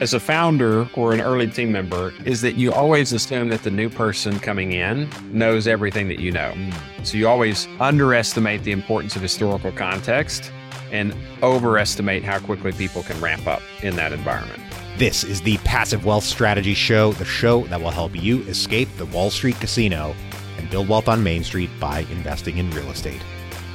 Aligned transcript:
as 0.00 0.14
a 0.14 0.20
founder 0.20 0.88
or 0.94 1.12
an 1.12 1.20
early 1.20 1.46
team 1.46 1.72
member 1.72 2.12
is 2.24 2.40
that 2.40 2.54
you 2.54 2.72
always 2.72 3.12
assume 3.12 3.48
that 3.48 3.62
the 3.62 3.70
new 3.70 3.88
person 3.88 4.38
coming 4.40 4.72
in 4.72 5.08
knows 5.32 5.66
everything 5.66 6.08
that 6.08 6.18
you 6.18 6.32
know. 6.32 6.52
Mm. 6.54 7.06
So 7.06 7.18
you 7.18 7.28
always 7.28 7.66
underestimate 7.78 8.64
the 8.64 8.72
importance 8.72 9.16
of 9.16 9.22
historical 9.22 9.72
context 9.72 10.52
and 10.90 11.14
overestimate 11.42 12.24
how 12.24 12.38
quickly 12.40 12.72
people 12.72 13.02
can 13.02 13.20
ramp 13.20 13.46
up 13.46 13.62
in 13.82 13.96
that 13.96 14.12
environment. 14.12 14.62
This 14.96 15.24
is 15.24 15.40
the 15.40 15.56
Passive 15.58 16.04
Wealth 16.04 16.24
Strategy 16.24 16.74
Show, 16.74 17.12
the 17.12 17.24
show 17.24 17.62
that 17.64 17.80
will 17.80 17.90
help 17.90 18.14
you 18.14 18.42
escape 18.42 18.88
the 18.96 19.06
Wall 19.06 19.30
Street 19.30 19.58
casino 19.60 20.14
and 20.58 20.68
build 20.68 20.88
wealth 20.88 21.08
on 21.08 21.22
Main 21.22 21.42
Street 21.42 21.70
by 21.80 22.00
investing 22.10 22.58
in 22.58 22.70
real 22.72 22.90
estate. 22.90 23.22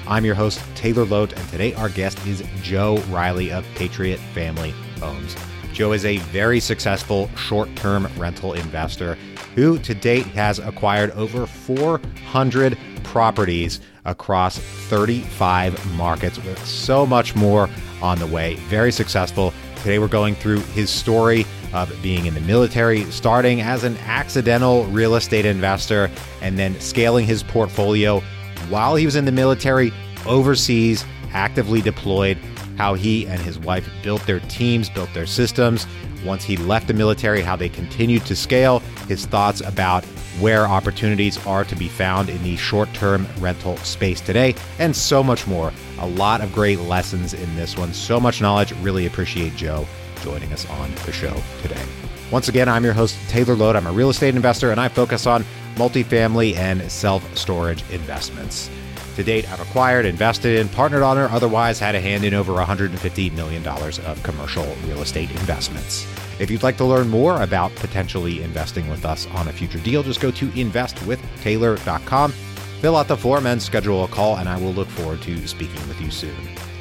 I'm 0.07 0.23
your 0.23 0.35
host, 0.35 0.61
Taylor 0.75 1.05
Loht, 1.05 1.33
and 1.35 1.49
today 1.49 1.73
our 1.73 1.89
guest 1.89 2.23
is 2.27 2.43
Joe 2.61 2.97
Riley 3.09 3.51
of 3.51 3.65
Patriot 3.73 4.19
Family 4.35 4.71
Homes. 4.99 5.35
Joe 5.75 5.91
is 5.91 6.05
a 6.05 6.19
very 6.19 6.61
successful 6.61 7.29
short 7.35 7.75
term 7.75 8.07
rental 8.17 8.53
investor 8.53 9.15
who 9.55 9.77
to 9.79 9.93
date 9.93 10.25
has 10.27 10.57
acquired 10.57 11.11
over 11.11 11.45
400 11.45 12.77
properties 13.03 13.81
across 14.05 14.57
35 14.57 15.97
markets 15.97 16.41
with 16.45 16.65
so 16.65 17.05
much 17.05 17.35
more 17.35 17.69
on 18.01 18.19
the 18.19 18.27
way. 18.27 18.55
Very 18.69 18.89
successful. 18.89 19.53
Today 19.75 19.99
we're 19.99 20.07
going 20.07 20.35
through 20.35 20.61
his 20.61 20.89
story 20.89 21.45
of 21.73 21.93
being 22.01 22.25
in 22.25 22.35
the 22.35 22.41
military, 22.41 23.03
starting 23.11 23.59
as 23.59 23.83
an 23.83 23.97
accidental 24.05 24.85
real 24.85 25.15
estate 25.15 25.45
investor, 25.45 26.09
and 26.41 26.57
then 26.57 26.79
scaling 26.79 27.25
his 27.25 27.43
portfolio 27.43 28.21
while 28.69 28.95
he 28.95 29.05
was 29.05 29.17
in 29.17 29.25
the 29.25 29.31
military, 29.33 29.91
overseas, 30.25 31.03
actively 31.33 31.81
deployed, 31.81 32.37
how 32.77 32.93
he 32.93 33.27
and 33.27 33.41
his 33.41 33.57
wife 33.59 33.87
built 34.03 34.25
their 34.25 34.39
teams, 34.41 34.89
built 34.89 35.13
their 35.13 35.25
systems. 35.25 35.87
Once 36.25 36.43
he 36.43 36.57
left 36.57 36.87
the 36.87 36.93
military, 36.93 37.41
how 37.41 37.55
they 37.55 37.69
continued 37.69 38.25
to 38.25 38.35
scale, 38.35 38.79
his 39.07 39.25
thoughts 39.25 39.61
about 39.61 40.03
where 40.39 40.67
opportunities 40.67 41.43
are 41.45 41.63
to 41.63 41.75
be 41.75 41.87
found 41.87 42.29
in 42.29 42.41
the 42.43 42.55
short 42.57 42.91
term 42.93 43.27
rental 43.39 43.77
space 43.77 44.19
today, 44.21 44.55
and 44.79 44.95
so 44.95 45.23
much 45.23 45.47
more. 45.47 45.71
A 45.99 46.07
lot 46.07 46.41
of 46.41 46.53
great 46.53 46.79
lessons 46.79 47.33
in 47.33 47.55
this 47.55 47.77
one, 47.77 47.93
so 47.93 48.19
much 48.19 48.41
knowledge. 48.41 48.73
Really 48.81 49.05
appreciate 49.05 49.55
Joe 49.55 49.87
joining 50.21 50.51
us 50.51 50.69
on 50.69 50.93
the 51.05 51.11
show 51.11 51.35
today. 51.61 51.83
Once 52.31 52.49
again, 52.49 52.67
I'm 52.67 52.83
your 52.83 52.93
host, 52.93 53.17
Taylor 53.29 53.55
Loht. 53.55 53.75
I'm 53.75 53.85
a 53.85 53.91
real 53.91 54.09
estate 54.09 54.35
investor 54.35 54.71
and 54.71 54.81
I 54.81 54.87
focus 54.87 55.27
on 55.27 55.45
multifamily 55.75 56.55
and 56.55 56.81
self 56.91 57.37
storage 57.37 57.83
investments. 57.91 58.69
To 59.15 59.23
date, 59.23 59.49
I've 59.49 59.61
acquired, 59.61 60.05
invested 60.05 60.59
in, 60.59 60.67
partnered 60.67 61.01
on, 61.01 61.17
or 61.17 61.29
otherwise 61.29 61.79
had 61.79 61.95
a 61.95 62.01
hand 62.01 62.25
in 62.25 62.33
over 62.33 62.53
$150 62.53 63.31
million 63.33 63.65
of 63.65 64.23
commercial 64.23 64.65
real 64.85 65.01
estate 65.01 65.31
investments. 65.31 66.05
If 66.37 66.51
you'd 66.51 66.63
like 66.63 66.75
to 66.77 66.85
learn 66.85 67.07
more 67.07 67.41
about 67.41 67.73
potentially 67.75 68.43
investing 68.43 68.89
with 68.89 69.05
us 69.05 69.25
on 69.27 69.47
a 69.47 69.53
future 69.53 69.79
deal, 69.79 70.03
just 70.03 70.19
go 70.19 70.31
to 70.31 70.47
investwithtaylor.com, 70.49 72.31
fill 72.31 72.97
out 72.97 73.07
the 73.07 73.15
form, 73.15 73.45
and 73.45 73.61
schedule 73.61 74.03
a 74.03 74.07
call, 74.09 74.35
and 74.35 74.49
I 74.49 74.57
will 74.57 74.73
look 74.73 74.89
forward 74.89 75.21
to 75.21 75.47
speaking 75.47 75.87
with 75.87 76.01
you 76.01 76.11
soon. 76.11 76.35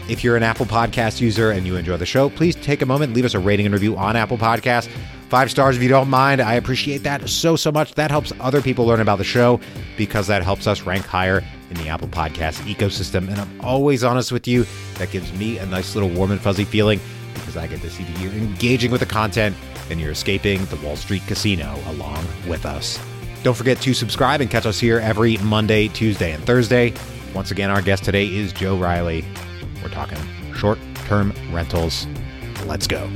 If 0.09 0.25
you're 0.25 0.37
an 0.37 0.43
Apple 0.43 0.67
Podcast 0.67 1.21
user 1.21 1.53
and 1.53 1.65
you 1.65 1.77
enjoy 1.77 1.99
the 1.99 2.05
show, 2.05 2.29
please 2.31 2.57
take 2.57 2.83
a 2.83 2.87
moment, 2.87 3.15
leave 3.15 3.25
us 3.25 3.35
a 3.35 3.39
rating 3.39 3.65
and 3.67 3.73
review 3.73 3.97
on 3.97 4.17
Apple 4.17 4.39
Podcasts. 4.39 4.91
Five 5.35 5.51
stars 5.51 5.77
if 5.77 5.83
you 5.83 5.89
don't 5.89 6.09
mind. 6.09 6.41
I 6.41 6.55
appreciate 6.55 6.99
that 6.99 7.29
so, 7.29 7.57
so 7.57 7.73
much. 7.73 7.97
That 7.97 8.13
helps 8.13 8.33
other 8.39 8.63
people 8.63 8.87
learn 8.87 9.01
about 9.01 9.19
the 9.19 9.25
show 9.25 9.59
because 9.97 10.29
that 10.29 10.45
helps 10.45 10.69
us 10.69 10.83
rank 10.83 11.05
higher 11.05 11.43
in 11.71 11.77
the 11.77 11.89
Apple 11.89 12.07
Podcast 12.07 12.61
ecosystem. 12.73 13.27
And 13.29 13.41
I'm 13.41 13.61
always 13.61 14.05
honest 14.05 14.31
with 14.31 14.47
you, 14.47 14.65
that 14.95 15.11
gives 15.11 15.33
me 15.33 15.59
a 15.59 15.67
nice 15.67 15.97
little 15.97 16.09
warm 16.09 16.31
and 16.31 16.41
fuzzy 16.41 16.63
feeling 16.63 17.01
because 17.33 17.57
I 17.57 17.67
get 17.67 17.81
to 17.81 17.91
see 17.91 18.05
that 18.05 18.21
you're 18.23 18.31
engaging 18.31 18.93
with 18.93 19.01
the 19.01 19.07
content 19.07 19.57
and 19.91 20.01
you're 20.01 20.13
escaping 20.13 20.67
the 20.67 20.77
Wall 20.77 20.95
Street 20.95 21.23
casino 21.27 21.81
along 21.89 22.25
with 22.47 22.65
us. 22.65 23.01
Don't 23.43 23.57
forget 23.57 23.81
to 23.81 23.93
subscribe 23.93 24.41
and 24.41 24.49
catch 24.49 24.67
us 24.67 24.79
here 24.79 25.01
every 25.01 25.39
Monday, 25.39 25.89
Tuesday, 25.89 26.31
and 26.31 26.47
Thursday. 26.47 26.95
Once 27.35 27.51
again, 27.51 27.71
our 27.71 27.83
guest 27.83 28.05
today 28.05 28.33
is 28.33 28.53
Joe 28.53 28.77
Riley. 28.77 29.25
We're 29.83 29.89
talking 29.89 30.19
short 30.55 30.79
term 31.09 31.33
rentals. 31.51 32.07
Let's 32.67 32.87
go. 32.87 33.11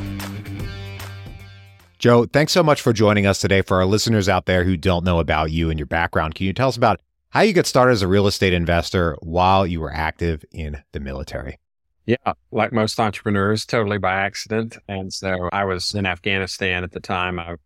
Joe, 1.98 2.26
thanks 2.26 2.52
so 2.52 2.62
much 2.62 2.80
for 2.80 2.92
joining 2.92 3.26
us 3.26 3.40
today. 3.40 3.60
For 3.60 3.78
our 3.78 3.86
listeners 3.86 4.28
out 4.28 4.46
there 4.46 4.62
who 4.62 4.76
don't 4.76 5.04
know 5.04 5.18
about 5.18 5.50
you 5.50 5.68
and 5.68 5.80
your 5.80 5.86
background, 5.86 6.36
can 6.36 6.46
you 6.46 6.52
tell 6.52 6.68
us 6.68 6.76
about 6.76 7.00
how 7.30 7.40
you 7.40 7.52
got 7.52 7.66
started 7.66 7.90
as 7.90 8.02
a 8.02 8.06
real 8.06 8.28
estate 8.28 8.52
investor 8.52 9.16
while 9.20 9.66
you 9.66 9.80
were 9.80 9.92
active 9.92 10.44
in 10.52 10.80
the 10.92 11.00
military? 11.00 11.58
Yeah, 12.06 12.34
like 12.52 12.72
most 12.72 13.00
entrepreneurs, 13.00 13.66
totally 13.66 13.98
by 13.98 14.12
accident. 14.12 14.78
And 14.86 15.12
so 15.12 15.50
I 15.52 15.64
was 15.64 15.92
in 15.92 16.06
Afghanistan 16.06 16.84
at 16.84 16.92
the 16.92 17.00
time. 17.00 17.40
I 17.40 17.56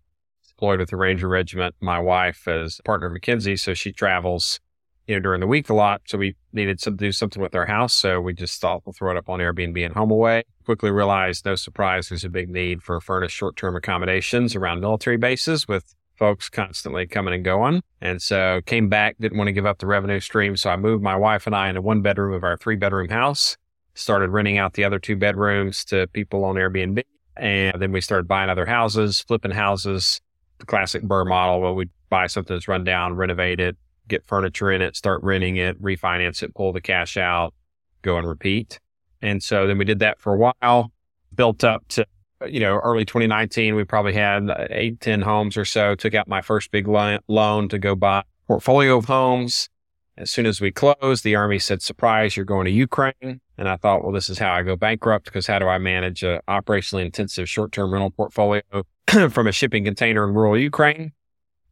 deployed 0.49 0.81
with 0.81 0.89
the 0.89 0.97
Ranger 0.97 1.29
Regiment. 1.29 1.75
My 1.81 1.99
wife 1.99 2.49
is 2.49 2.81
partner 2.87 3.09
of 3.09 3.13
McKinsey, 3.13 3.59
so 3.59 3.75
she 3.75 3.93
travels 3.93 4.61
you 5.07 5.17
know, 5.17 5.21
during 5.21 5.41
the 5.41 5.47
week 5.47 5.69
a 5.69 5.75
lot. 5.75 6.03
So 6.07 6.19
we 6.19 6.37
needed 6.53 6.79
to 6.81 6.91
do 6.91 7.13
something 7.13 7.43
with 7.43 7.55
our 7.55 7.67
house. 7.67 7.93
So 7.93 8.21
we 8.21 8.35
just 8.35 8.61
thought 8.61 8.83
we'll 8.85 8.93
throw 8.93 9.11
it 9.11 9.17
up 9.17 9.29
on 9.29 9.41
Airbnb 9.41 9.85
and 9.85 9.95
HomeAway. 9.95 10.43
Quickly 10.65 10.91
realized, 10.91 11.45
no 11.45 11.55
surprise, 11.55 12.09
there's 12.09 12.25
a 12.25 12.29
big 12.29 12.49
need 12.49 12.83
for 12.83 13.01
furnished 13.01 13.37
short-term 13.37 13.75
accommodations 13.77 14.55
around 14.55 14.81
military 14.81 15.17
bases 15.17 15.67
with 15.67 15.95
folks 16.17 16.49
constantly 16.49 17.07
coming 17.07 17.35
and 17.35 17.45
going. 17.45 17.83
And 18.01 18.23
so 18.23 18.61
came 18.67 18.89
back, 18.89 19.17
didn't 19.19 19.39
want 19.39 19.49
to 19.49 19.53
give 19.53 19.67
up 19.67 19.79
the 19.79 19.87
revenue 19.87 20.21
stream. 20.21 20.57
So 20.57 20.71
I 20.71 20.77
moved 20.77 21.03
my 21.03 21.17
wife 21.17 21.47
and 21.47 21.57
I 21.57 21.69
into 21.69 21.83
one 21.83 22.01
bedroom 22.03 22.33
of 22.33 22.45
our 22.45 22.57
three 22.57 22.77
bedroom 22.77 23.09
house, 23.09 23.57
started 23.95 24.31
renting 24.31 24.59
out 24.59 24.75
the 24.75 24.85
other 24.85 25.01
two 25.01 25.17
bedrooms 25.17 25.85
to 25.87 26.07
people 26.09 26.45
on 26.45 26.55
Airbnb. 26.55 27.03
And 27.37 27.81
then 27.83 27.91
we 27.93 28.01
started 28.01 28.29
buying 28.29 28.51
other 28.51 28.67
houses, 28.67 29.21
flipping 29.23 29.51
houses, 29.51 30.21
the 30.59 30.67
classic 30.67 31.03
BRRRR 31.03 31.27
model 31.27 31.61
where 31.61 31.73
we 31.73 31.89
buy 32.09 32.29
something 32.29 32.55
that's 32.55 32.69
run 32.69 32.85
down, 32.85 33.17
renovate 33.17 33.59
it, 33.59 33.77
get 34.13 34.25
furniture 34.25 34.71
in 34.71 34.83
it, 34.83 34.97
start 34.97 35.23
renting 35.23 35.57
it, 35.57 35.81
refinance 35.83 36.43
it, 36.43 36.55
pull 36.55 36.73
the 36.73 36.81
cash 36.81 37.17
out, 37.17 37.55
go 38.03 38.17
and 38.19 38.29
repeat. 38.29 38.79
And 39.21 39.43
so 39.43 39.67
then 39.67 39.79
we 39.79 39.85
did 39.85 40.01
that 40.01 40.21
for 40.21 40.35
a 40.35 40.37
while, 40.37 40.93
built 41.35 41.65
up 41.65 41.87
to, 41.89 42.07
you 42.47 42.61
know, 42.61 42.77
early 42.79 43.05
2019, 43.05 43.75
we 43.75 43.85
probably 43.85 44.13
had 44.13 44.49
eight, 44.71 45.01
10 45.01 45.23
homes 45.23 45.57
or 45.57 45.65
so, 45.65 45.95
took 45.95 46.15
out 46.15 46.29
my 46.29 46.43
first 46.43 46.71
big 46.71 46.87
loan 46.89 47.69
to 47.69 47.79
go 47.79 47.95
buy 47.95 48.23
portfolio 48.47 48.97
of 48.99 49.07
homes. 49.07 49.69
As 50.19 50.31
soon 50.31 50.45
as 50.45 50.61
we 50.61 50.71
closed, 50.71 51.25
the 51.25 51.37
Army 51.37 51.59
said, 51.59 51.81
surprise, 51.81 52.37
you're 52.37 52.45
going 52.45 52.67
to 52.67 52.71
Ukraine. 52.71 53.41
And 53.57 53.69
I 53.69 53.77
thought, 53.77 54.03
well, 54.03 54.13
this 54.13 54.29
is 54.29 54.39
how 54.39 54.53
I 54.53 54.63
go 54.63 54.77
bankrupt 54.77 55.25
because 55.25 55.47
how 55.47 55.59
do 55.59 55.69
I 55.69 55.79
manage 55.79 56.23
a 56.23 56.43
operationally 56.49 57.05
intensive 57.05 57.49
short-term 57.49 57.93
rental 57.93 58.11
portfolio 58.11 58.63
from 59.31 59.47
a 59.47 59.53
shipping 59.53 59.85
container 59.85 60.29
in 60.29 60.35
rural 60.35 60.59
Ukraine? 60.59 61.13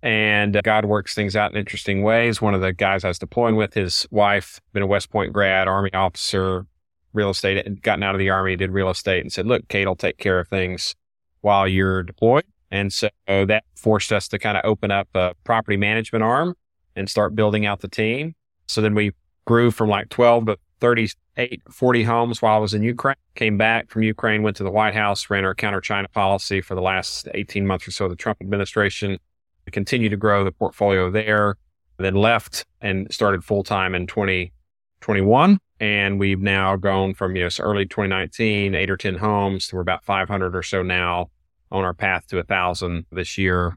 And 0.02 0.56
uh, 0.56 0.62
God 0.62 0.86
works 0.86 1.14
things 1.14 1.36
out 1.36 1.52
in 1.52 1.58
interesting 1.58 2.02
ways. 2.02 2.40
One 2.40 2.54
of 2.54 2.60
the 2.60 2.72
guys 2.72 3.04
I 3.04 3.08
was 3.08 3.18
deploying 3.18 3.56
with, 3.56 3.74
his 3.74 4.06
wife, 4.10 4.60
been 4.72 4.82
a 4.82 4.86
West 4.86 5.10
Point 5.10 5.32
grad, 5.32 5.68
Army 5.68 5.92
officer, 5.92 6.66
real 7.12 7.30
estate, 7.30 7.82
gotten 7.82 8.02
out 8.02 8.14
of 8.14 8.18
the 8.18 8.30
Army, 8.30 8.56
did 8.56 8.70
real 8.70 8.88
estate, 8.88 9.20
and 9.20 9.32
said, 9.32 9.46
Look, 9.46 9.68
Kate 9.68 9.86
will 9.86 9.96
take 9.96 10.18
care 10.18 10.40
of 10.40 10.48
things 10.48 10.94
while 11.42 11.68
you're 11.68 12.02
deployed. 12.02 12.44
And 12.70 12.92
so 12.92 13.08
that 13.26 13.64
forced 13.74 14.12
us 14.12 14.28
to 14.28 14.38
kind 14.38 14.56
of 14.56 14.64
open 14.64 14.90
up 14.90 15.08
a 15.14 15.34
property 15.44 15.76
management 15.76 16.22
arm 16.22 16.54
and 16.94 17.10
start 17.10 17.34
building 17.34 17.66
out 17.66 17.80
the 17.80 17.88
team. 17.88 18.34
So 18.68 18.80
then 18.80 18.94
we 18.94 19.12
grew 19.44 19.70
from 19.70 19.88
like 19.88 20.08
12 20.10 20.46
to 20.46 20.58
38, 20.80 21.62
40 21.68 22.02
homes 22.04 22.40
while 22.40 22.54
I 22.54 22.58
was 22.58 22.72
in 22.72 22.82
Ukraine. 22.82 23.16
Came 23.34 23.58
back 23.58 23.90
from 23.90 24.02
Ukraine, 24.02 24.42
went 24.42 24.56
to 24.58 24.62
the 24.62 24.70
White 24.70 24.94
House, 24.94 25.28
ran 25.28 25.44
our 25.44 25.54
counter 25.54 25.80
China 25.80 26.08
policy 26.08 26.60
for 26.60 26.74
the 26.74 26.80
last 26.80 27.28
18 27.34 27.66
months 27.66 27.88
or 27.88 27.90
so 27.90 28.04
of 28.04 28.10
the 28.10 28.16
Trump 28.16 28.38
administration 28.40 29.18
continue 29.70 30.08
to 30.08 30.16
grow 30.16 30.44
the 30.44 30.52
portfolio 30.52 31.10
there, 31.10 31.56
then 31.98 32.14
left 32.14 32.64
and 32.80 33.12
started 33.12 33.44
full 33.44 33.62
time 33.62 33.94
in 33.94 34.06
2021. 34.06 35.58
And 35.80 36.20
we've 36.20 36.40
now 36.40 36.76
grown 36.76 37.14
from, 37.14 37.36
you 37.36 37.42
know, 37.42 37.48
early 37.60 37.86
2019, 37.86 38.74
eight 38.74 38.90
or 38.90 38.96
10 38.96 39.16
homes 39.16 39.68
to 39.68 39.76
we're 39.76 39.82
about 39.82 40.04
500 40.04 40.54
or 40.54 40.62
so 40.62 40.82
now 40.82 41.30
on 41.72 41.84
our 41.84 41.94
path 41.94 42.26
to 42.28 42.38
a 42.38 42.42
thousand 42.42 43.06
this 43.10 43.38
year. 43.38 43.76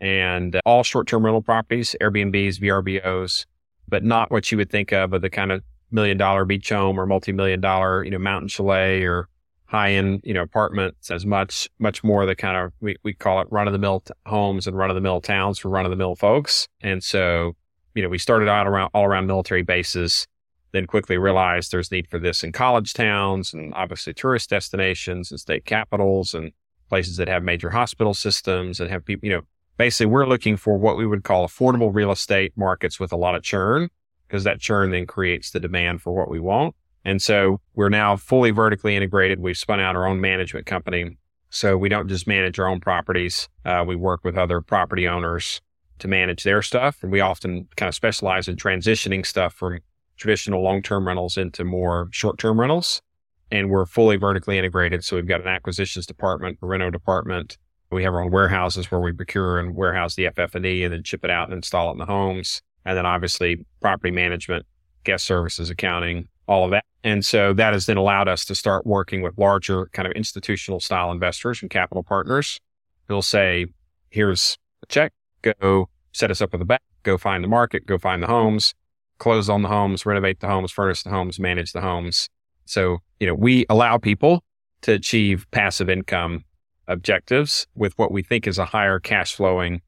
And 0.00 0.56
uh, 0.56 0.60
all 0.66 0.82
short 0.82 1.06
term 1.06 1.24
rental 1.24 1.42
properties, 1.42 1.94
Airbnbs, 2.00 2.58
VRBOs, 2.60 3.46
but 3.88 4.02
not 4.02 4.30
what 4.30 4.50
you 4.50 4.58
would 4.58 4.70
think 4.70 4.92
of 4.92 5.12
of 5.12 5.22
the 5.22 5.30
kind 5.30 5.52
of 5.52 5.62
million 5.90 6.16
dollar 6.16 6.44
beach 6.44 6.70
home 6.70 6.98
or 6.98 7.06
multi 7.06 7.32
million 7.32 7.60
dollar, 7.60 8.04
you 8.04 8.10
know, 8.10 8.18
mountain 8.18 8.48
chalet 8.48 9.02
or 9.02 9.28
high 9.66 9.92
end, 9.92 10.20
you 10.24 10.34
know, 10.34 10.42
apartments 10.42 11.10
as 11.10 11.24
much, 11.24 11.68
much 11.78 12.04
more 12.04 12.26
the 12.26 12.36
kind 12.36 12.56
of, 12.56 12.72
we, 12.80 12.96
we 13.02 13.12
call 13.12 13.40
it 13.40 13.48
run 13.50 13.66
of 13.66 13.72
the 13.72 13.78
mill 13.78 14.00
t- 14.00 14.12
homes 14.26 14.66
and 14.66 14.76
run 14.76 14.90
of 14.90 14.94
the 14.94 15.00
mill 15.00 15.20
towns 15.20 15.58
for 15.58 15.68
run 15.68 15.84
of 15.84 15.90
the 15.90 15.96
mill 15.96 16.14
folks. 16.14 16.68
And 16.80 17.02
so, 17.02 17.56
you 17.94 18.02
know, 18.02 18.08
we 18.08 18.18
started 18.18 18.48
out 18.48 18.66
around 18.66 18.90
all 18.94 19.04
around 19.04 19.26
military 19.26 19.62
bases, 19.62 20.26
then 20.72 20.86
quickly 20.86 21.16
realized 21.16 21.72
there's 21.72 21.90
need 21.90 22.08
for 22.08 22.18
this 22.18 22.42
in 22.42 22.52
college 22.52 22.92
towns 22.92 23.54
and 23.54 23.72
obviously 23.74 24.12
tourist 24.12 24.50
destinations 24.50 25.30
and 25.30 25.40
state 25.40 25.64
capitals 25.64 26.34
and 26.34 26.52
places 26.88 27.16
that 27.16 27.28
have 27.28 27.42
major 27.42 27.70
hospital 27.70 28.12
systems 28.12 28.80
and 28.80 28.90
have 28.90 29.04
people, 29.04 29.26
you 29.26 29.34
know, 29.34 29.42
basically 29.78 30.06
we're 30.06 30.26
looking 30.26 30.56
for 30.56 30.76
what 30.76 30.96
we 30.96 31.06
would 31.06 31.24
call 31.24 31.46
affordable 31.46 31.92
real 31.92 32.12
estate 32.12 32.52
markets 32.56 33.00
with 33.00 33.12
a 33.12 33.16
lot 33.16 33.34
of 33.34 33.42
churn 33.42 33.88
because 34.28 34.44
that 34.44 34.60
churn 34.60 34.90
then 34.90 35.06
creates 35.06 35.50
the 35.50 35.60
demand 35.60 36.02
for 36.02 36.12
what 36.12 36.30
we 36.30 36.40
want. 36.40 36.74
And 37.04 37.20
so 37.20 37.60
we're 37.74 37.90
now 37.90 38.16
fully 38.16 38.50
vertically 38.50 38.96
integrated. 38.96 39.40
We've 39.40 39.56
spun 39.56 39.80
out 39.80 39.96
our 39.96 40.06
own 40.06 40.20
management 40.20 40.66
company. 40.66 41.16
So 41.50 41.76
we 41.76 41.88
don't 41.88 42.08
just 42.08 42.26
manage 42.26 42.58
our 42.58 42.66
own 42.66 42.80
properties. 42.80 43.48
Uh, 43.64 43.84
we 43.86 43.94
work 43.94 44.24
with 44.24 44.36
other 44.36 44.60
property 44.60 45.06
owners 45.06 45.60
to 45.98 46.08
manage 46.08 46.42
their 46.42 46.62
stuff. 46.62 47.02
And 47.02 47.12
we 47.12 47.20
often 47.20 47.68
kind 47.76 47.88
of 47.88 47.94
specialize 47.94 48.48
in 48.48 48.56
transitioning 48.56 49.24
stuff 49.24 49.54
from 49.54 49.78
traditional 50.16 50.62
long 50.62 50.82
term 50.82 51.06
rentals 51.06 51.36
into 51.36 51.64
more 51.64 52.08
short 52.10 52.38
term 52.38 52.58
rentals. 52.58 53.02
And 53.50 53.70
we're 53.70 53.86
fully 53.86 54.16
vertically 54.16 54.58
integrated. 54.58 55.04
So 55.04 55.16
we've 55.16 55.28
got 55.28 55.42
an 55.42 55.46
acquisitions 55.46 56.06
department, 56.06 56.58
a 56.62 56.66
reno 56.66 56.90
department. 56.90 57.58
We 57.92 58.02
have 58.02 58.14
our 58.14 58.22
own 58.22 58.32
warehouses 58.32 58.90
where 58.90 59.00
we 59.00 59.12
procure 59.12 59.60
and 59.60 59.76
warehouse 59.76 60.16
the 60.16 60.28
FF&E 60.28 60.82
and 60.82 60.92
then 60.92 61.04
ship 61.04 61.24
it 61.24 61.30
out 61.30 61.48
and 61.48 61.54
install 61.54 61.90
it 61.90 61.92
in 61.92 61.98
the 61.98 62.06
homes. 62.06 62.62
And 62.84 62.96
then 62.96 63.06
obviously 63.06 63.64
property 63.80 64.10
management, 64.10 64.66
guest 65.04 65.24
services, 65.24 65.70
accounting, 65.70 66.26
all 66.46 66.64
of 66.64 66.70
that. 66.70 66.84
And 67.02 67.24
so 67.24 67.52
that 67.54 67.72
has 67.72 67.86
then 67.86 67.96
allowed 67.96 68.28
us 68.28 68.44
to 68.46 68.54
start 68.54 68.86
working 68.86 69.22
with 69.22 69.36
larger 69.36 69.86
kind 69.92 70.06
of 70.06 70.12
institutional 70.12 70.80
style 70.80 71.10
investors 71.12 71.60
and 71.62 71.70
capital 71.70 72.02
partners 72.02 72.60
who'll 73.08 73.22
say, 73.22 73.66
here's 74.10 74.56
a 74.82 74.86
check, 74.86 75.12
go 75.60 75.88
set 76.12 76.30
us 76.30 76.40
up 76.40 76.52
with 76.52 76.62
a 76.62 76.64
bank, 76.64 76.82
go 77.02 77.18
find 77.18 77.44
the 77.44 77.48
market, 77.48 77.86
go 77.86 77.98
find 77.98 78.22
the 78.22 78.26
homes, 78.26 78.74
close 79.18 79.48
on 79.48 79.62
the 79.62 79.68
homes, 79.68 80.06
renovate 80.06 80.40
the 80.40 80.46
homes, 80.46 80.72
furnish 80.72 81.02
the 81.02 81.10
homes, 81.10 81.38
manage 81.38 81.72
the 81.72 81.80
homes. 81.80 82.28
So, 82.64 82.98
you 83.20 83.26
know, 83.26 83.34
we 83.34 83.66
allow 83.68 83.98
people 83.98 84.42
to 84.82 84.92
achieve 84.92 85.46
passive 85.50 85.90
income 85.90 86.44
objectives 86.88 87.66
with 87.74 87.96
what 87.98 88.12
we 88.12 88.22
think 88.22 88.46
is 88.46 88.58
a 88.58 88.64
higher 88.64 88.98
cash 88.98 89.34
flowing 89.34 89.80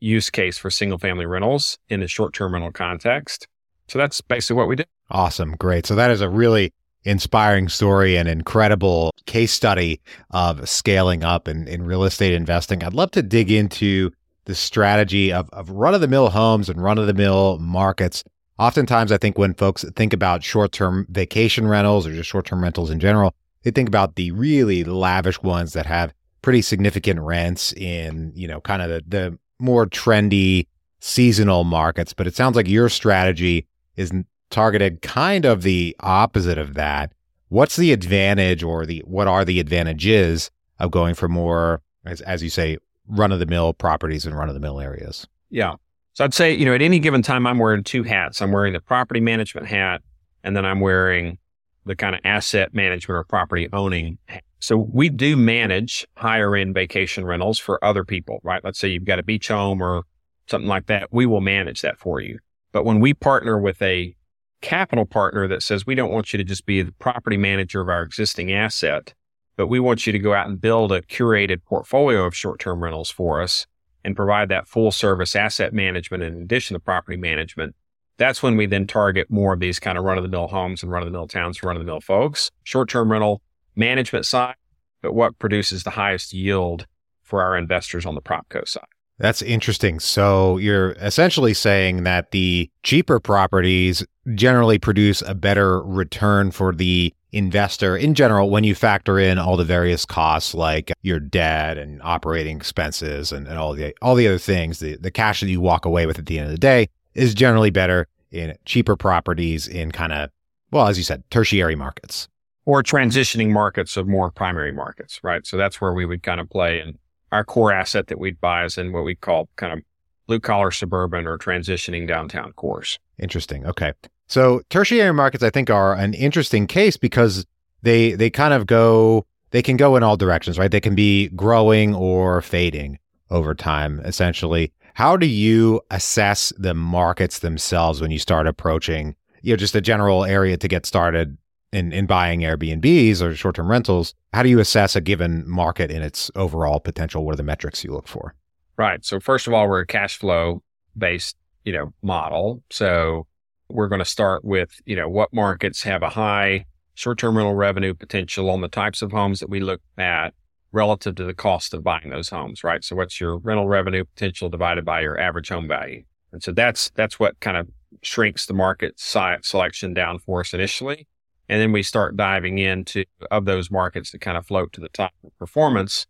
use 0.00 0.30
case 0.30 0.58
for 0.58 0.70
single 0.70 0.98
family 0.98 1.26
rentals 1.26 1.78
in 1.88 2.00
the 2.00 2.08
short 2.08 2.32
term 2.32 2.52
rental 2.52 2.72
context. 2.72 3.46
So 3.88 3.98
that's 3.98 4.20
basically 4.20 4.56
what 4.56 4.68
we 4.68 4.76
did. 4.76 4.86
Awesome. 5.10 5.56
Great. 5.56 5.86
So 5.86 5.94
that 5.94 6.10
is 6.10 6.20
a 6.20 6.28
really 6.28 6.72
inspiring 7.04 7.68
story 7.68 8.16
and 8.16 8.28
incredible 8.28 9.12
case 9.26 9.52
study 9.52 10.00
of 10.30 10.68
scaling 10.68 11.24
up 11.24 11.48
in, 11.48 11.66
in 11.68 11.84
real 11.84 12.04
estate 12.04 12.34
investing. 12.34 12.82
I'd 12.82 12.94
love 12.94 13.10
to 13.12 13.22
dig 13.22 13.50
into 13.50 14.10
the 14.44 14.54
strategy 14.54 15.32
of, 15.32 15.48
of 15.50 15.70
run 15.70 15.94
of 15.94 16.00
the 16.00 16.08
mill 16.08 16.30
homes 16.30 16.68
and 16.68 16.82
run 16.82 16.98
of 16.98 17.06
the 17.06 17.14
mill 17.14 17.58
markets. 17.58 18.24
Oftentimes, 18.58 19.12
I 19.12 19.18
think 19.18 19.38
when 19.38 19.54
folks 19.54 19.84
think 19.94 20.12
about 20.12 20.42
short 20.42 20.72
term 20.72 21.06
vacation 21.10 21.68
rentals 21.68 22.06
or 22.06 22.12
just 22.12 22.28
short 22.28 22.46
term 22.46 22.62
rentals 22.62 22.90
in 22.90 22.98
general, 22.98 23.34
they 23.62 23.70
think 23.70 23.88
about 23.88 24.16
the 24.16 24.32
really 24.32 24.84
lavish 24.84 25.40
ones 25.42 25.74
that 25.74 25.86
have 25.86 26.12
pretty 26.42 26.62
significant 26.62 27.20
rents 27.20 27.72
in, 27.74 28.32
you 28.34 28.48
know, 28.48 28.60
kind 28.60 28.82
of 28.82 28.88
the, 28.88 29.04
the 29.06 29.38
more 29.60 29.86
trendy 29.86 30.66
seasonal 31.00 31.64
markets. 31.64 32.12
But 32.12 32.26
it 32.26 32.34
sounds 32.34 32.56
like 32.56 32.68
your 32.68 32.88
strategy 32.88 33.66
is 33.98 34.12
targeted 34.50 35.02
kind 35.02 35.44
of 35.44 35.62
the 35.62 35.94
opposite 36.00 36.56
of 36.56 36.74
that. 36.74 37.12
What's 37.48 37.76
the 37.76 37.92
advantage 37.92 38.62
or 38.62 38.86
the 38.86 39.02
what 39.06 39.26
are 39.26 39.44
the 39.44 39.60
advantages 39.60 40.50
of 40.78 40.90
going 40.90 41.14
for 41.14 41.28
more, 41.28 41.82
as, 42.06 42.20
as 42.22 42.42
you 42.42 42.50
say, 42.50 42.78
run 43.08 43.32
of 43.32 43.40
the 43.40 43.46
mill 43.46 43.72
properties 43.72 44.24
and 44.24 44.36
run 44.36 44.48
of 44.48 44.54
the 44.54 44.60
mill 44.60 44.80
areas? 44.80 45.26
Yeah. 45.50 45.74
So 46.12 46.24
I'd 46.24 46.34
say, 46.34 46.52
you 46.52 46.64
know, 46.64 46.74
at 46.74 46.82
any 46.82 46.98
given 46.98 47.22
time, 47.22 47.46
I'm 47.46 47.58
wearing 47.58 47.84
two 47.84 48.02
hats. 48.02 48.40
I'm 48.40 48.52
wearing 48.52 48.72
the 48.72 48.80
property 48.80 49.20
management 49.20 49.66
hat, 49.66 50.02
and 50.44 50.56
then 50.56 50.64
I'm 50.64 50.80
wearing 50.80 51.38
the 51.84 51.96
kind 51.96 52.14
of 52.14 52.20
asset 52.24 52.74
management 52.74 53.16
or 53.16 53.24
property 53.24 53.68
owning. 53.72 54.18
So 54.60 54.76
we 54.76 55.08
do 55.08 55.36
manage 55.36 56.06
higher 56.16 56.54
end 56.54 56.74
vacation 56.74 57.24
rentals 57.24 57.58
for 57.58 57.82
other 57.84 58.04
people, 58.04 58.40
right? 58.42 58.62
Let's 58.62 58.78
say 58.78 58.88
you've 58.88 59.04
got 59.04 59.18
a 59.18 59.22
beach 59.22 59.48
home 59.48 59.80
or 59.80 60.02
something 60.48 60.68
like 60.68 60.86
that. 60.86 61.08
We 61.12 61.26
will 61.26 61.40
manage 61.40 61.80
that 61.82 61.98
for 61.98 62.20
you. 62.20 62.38
But 62.72 62.84
when 62.84 63.00
we 63.00 63.14
partner 63.14 63.58
with 63.58 63.80
a 63.82 64.14
capital 64.60 65.06
partner 65.06 65.48
that 65.48 65.62
says, 65.62 65.86
we 65.86 65.94
don't 65.94 66.12
want 66.12 66.32
you 66.32 66.36
to 66.38 66.44
just 66.44 66.66
be 66.66 66.82
the 66.82 66.92
property 66.92 67.36
manager 67.36 67.80
of 67.80 67.88
our 67.88 68.02
existing 68.02 68.52
asset, 68.52 69.14
but 69.56 69.68
we 69.68 69.80
want 69.80 70.06
you 70.06 70.12
to 70.12 70.18
go 70.18 70.34
out 70.34 70.48
and 70.48 70.60
build 70.60 70.92
a 70.92 71.02
curated 71.02 71.64
portfolio 71.64 72.24
of 72.24 72.36
short 72.36 72.60
term 72.60 72.82
rentals 72.82 73.10
for 73.10 73.40
us 73.40 73.66
and 74.04 74.16
provide 74.16 74.48
that 74.48 74.68
full 74.68 74.90
service 74.90 75.34
asset 75.34 75.72
management 75.72 76.22
in 76.22 76.40
addition 76.40 76.74
to 76.74 76.80
property 76.80 77.16
management. 77.16 77.74
That's 78.16 78.42
when 78.42 78.56
we 78.56 78.66
then 78.66 78.86
target 78.86 79.30
more 79.30 79.54
of 79.54 79.60
these 79.60 79.78
kind 79.78 79.96
of 79.96 80.04
run 80.04 80.18
of 80.18 80.24
the 80.24 80.28
mill 80.28 80.48
homes 80.48 80.82
and 80.82 80.90
run 80.90 81.02
of 81.02 81.06
the 81.06 81.12
mill 81.12 81.28
towns, 81.28 81.62
run 81.62 81.76
of 81.76 81.80
the 81.80 81.86
mill 81.86 82.00
folks, 82.00 82.50
short 82.64 82.88
term 82.88 83.12
rental 83.12 83.42
management 83.76 84.26
side, 84.26 84.56
but 85.02 85.14
what 85.14 85.38
produces 85.38 85.84
the 85.84 85.90
highest 85.90 86.32
yield 86.32 86.86
for 87.22 87.42
our 87.42 87.56
investors 87.56 88.06
on 88.06 88.14
the 88.14 88.22
PropCo 88.22 88.66
side. 88.66 88.84
That's 89.18 89.42
interesting. 89.42 89.98
So 89.98 90.58
you're 90.58 90.92
essentially 90.92 91.54
saying 91.54 92.04
that 92.04 92.30
the 92.30 92.70
cheaper 92.84 93.18
properties 93.18 94.04
generally 94.34 94.78
produce 94.78 95.22
a 95.22 95.34
better 95.34 95.82
return 95.82 96.50
for 96.52 96.72
the 96.72 97.12
investor 97.32 97.96
in 97.96 98.14
general 98.14 98.48
when 98.48 98.64
you 98.64 98.74
factor 98.74 99.18
in 99.18 99.38
all 99.38 99.56
the 99.56 99.64
various 99.64 100.04
costs 100.04 100.54
like 100.54 100.92
your 101.02 101.20
debt 101.20 101.76
and 101.76 102.00
operating 102.02 102.56
expenses 102.56 103.32
and, 103.32 103.46
and 103.46 103.58
all 103.58 103.74
the 103.74 103.94
all 104.00 104.14
the 104.14 104.26
other 104.26 104.38
things. 104.38 104.78
The, 104.78 104.96
the 104.96 105.10
cash 105.10 105.40
that 105.40 105.48
you 105.48 105.60
walk 105.60 105.84
away 105.84 106.06
with 106.06 106.18
at 106.18 106.26
the 106.26 106.38
end 106.38 106.46
of 106.46 106.52
the 106.52 106.58
day 106.58 106.88
is 107.14 107.34
generally 107.34 107.70
better 107.70 108.06
in 108.30 108.56
cheaper 108.64 108.96
properties 108.96 109.66
in 109.66 109.90
kind 109.90 110.12
of 110.12 110.30
well 110.70 110.86
as 110.86 110.96
you 110.96 111.04
said 111.04 111.22
tertiary 111.30 111.76
markets. 111.76 112.28
Or 112.64 112.82
transitioning 112.82 113.50
markets 113.50 113.96
of 113.96 114.06
more 114.06 114.30
primary 114.30 114.72
markets 114.72 115.20
right? 115.22 115.46
So 115.46 115.56
that's 115.56 115.80
where 115.80 115.92
we 115.92 116.06
would 116.06 116.22
kind 116.22 116.40
of 116.40 116.48
play 116.48 116.80
and 116.80 116.98
our 117.32 117.44
core 117.44 117.72
asset 117.72 118.08
that 118.08 118.18
we'd 118.18 118.40
buy 118.40 118.64
is 118.64 118.78
in 118.78 118.92
what 118.92 119.04
we 119.04 119.14
call 119.14 119.48
kind 119.56 119.72
of 119.72 119.80
blue 120.26 120.40
collar 120.40 120.70
suburban 120.70 121.26
or 121.26 121.38
transitioning 121.38 122.06
downtown 122.06 122.52
cores. 122.52 122.98
Interesting. 123.18 123.66
Okay. 123.66 123.92
So 124.26 124.60
tertiary 124.68 125.12
markets, 125.12 125.42
I 125.42 125.50
think, 125.50 125.70
are 125.70 125.94
an 125.94 126.14
interesting 126.14 126.66
case 126.66 126.96
because 126.96 127.46
they 127.82 128.12
they 128.12 128.30
kind 128.30 128.52
of 128.52 128.66
go 128.66 129.26
they 129.50 129.62
can 129.62 129.76
go 129.76 129.96
in 129.96 130.02
all 130.02 130.16
directions, 130.16 130.58
right? 130.58 130.70
They 130.70 130.80
can 130.80 130.94
be 130.94 131.28
growing 131.28 131.94
or 131.94 132.42
fading 132.42 132.98
over 133.30 133.54
time, 133.54 134.00
essentially. 134.00 134.72
How 134.94 135.16
do 135.16 135.26
you 135.26 135.80
assess 135.90 136.52
the 136.58 136.74
markets 136.74 137.38
themselves 137.38 138.00
when 138.00 138.10
you 138.10 138.18
start 138.18 138.46
approaching, 138.46 139.14
you 139.42 139.52
know, 139.52 139.56
just 139.56 139.74
a 139.74 139.80
general 139.80 140.24
area 140.24 140.56
to 140.56 140.68
get 140.68 140.84
started 140.84 141.38
in, 141.72 141.92
in 141.92 142.06
buying 142.06 142.40
Airbnbs 142.40 143.20
or 143.20 143.34
short 143.34 143.56
term 143.56 143.70
rentals, 143.70 144.14
how 144.32 144.42
do 144.42 144.48
you 144.48 144.58
assess 144.58 144.96
a 144.96 145.00
given 145.00 145.48
market 145.48 145.90
in 145.90 146.02
its 146.02 146.30
overall 146.34 146.80
potential? 146.80 147.24
What 147.24 147.34
are 147.34 147.36
the 147.36 147.42
metrics 147.42 147.84
you 147.84 147.92
look 147.92 148.08
for? 148.08 148.34
Right. 148.76 149.04
So 149.04 149.20
first 149.20 149.46
of 149.46 149.52
all, 149.52 149.68
we're 149.68 149.80
a 149.80 149.86
cash 149.86 150.18
flow 150.18 150.62
based, 150.96 151.36
you 151.64 151.72
know, 151.72 151.92
model. 152.02 152.62
So 152.70 153.26
we're 153.68 153.88
going 153.88 153.98
to 153.98 154.04
start 154.04 154.44
with, 154.44 154.70
you 154.86 154.96
know, 154.96 155.08
what 155.08 155.32
markets 155.32 155.82
have 155.82 156.02
a 156.02 156.08
high 156.08 156.64
short 156.94 157.18
term 157.18 157.36
rental 157.36 157.54
revenue 157.54 157.94
potential 157.94 158.50
on 158.50 158.60
the 158.60 158.68
types 158.68 159.02
of 159.02 159.12
homes 159.12 159.40
that 159.40 159.50
we 159.50 159.60
look 159.60 159.80
at 159.98 160.34
relative 160.72 161.14
to 161.16 161.24
the 161.24 161.34
cost 161.34 161.74
of 161.74 161.82
buying 161.82 162.10
those 162.10 162.28
homes, 162.28 162.62
right? 162.62 162.84
So 162.84 162.96
what's 162.96 163.20
your 163.20 163.38
rental 163.38 163.68
revenue 163.68 164.04
potential 164.04 164.48
divided 164.48 164.84
by 164.84 165.00
your 165.00 165.18
average 165.18 165.48
home 165.48 165.68
value? 165.68 166.04
And 166.32 166.42
so 166.42 166.52
that's 166.52 166.90
that's 166.90 167.18
what 167.18 167.38
kind 167.40 167.56
of 167.56 167.68
shrinks 168.02 168.46
the 168.46 168.54
market 168.54 168.98
selection 168.98 169.94
down 169.94 170.18
for 170.18 170.40
us 170.40 170.52
initially. 170.52 171.06
And 171.48 171.60
then 171.60 171.72
we 171.72 171.82
start 171.82 172.16
diving 172.16 172.58
into 172.58 173.04
of 173.30 173.44
those 173.44 173.70
markets 173.70 174.10
that 174.10 174.20
kind 174.20 174.36
of 174.36 174.46
float 174.46 174.72
to 174.74 174.80
the 174.80 174.90
top 174.90 175.12
of 175.24 175.36
performance. 175.38 176.06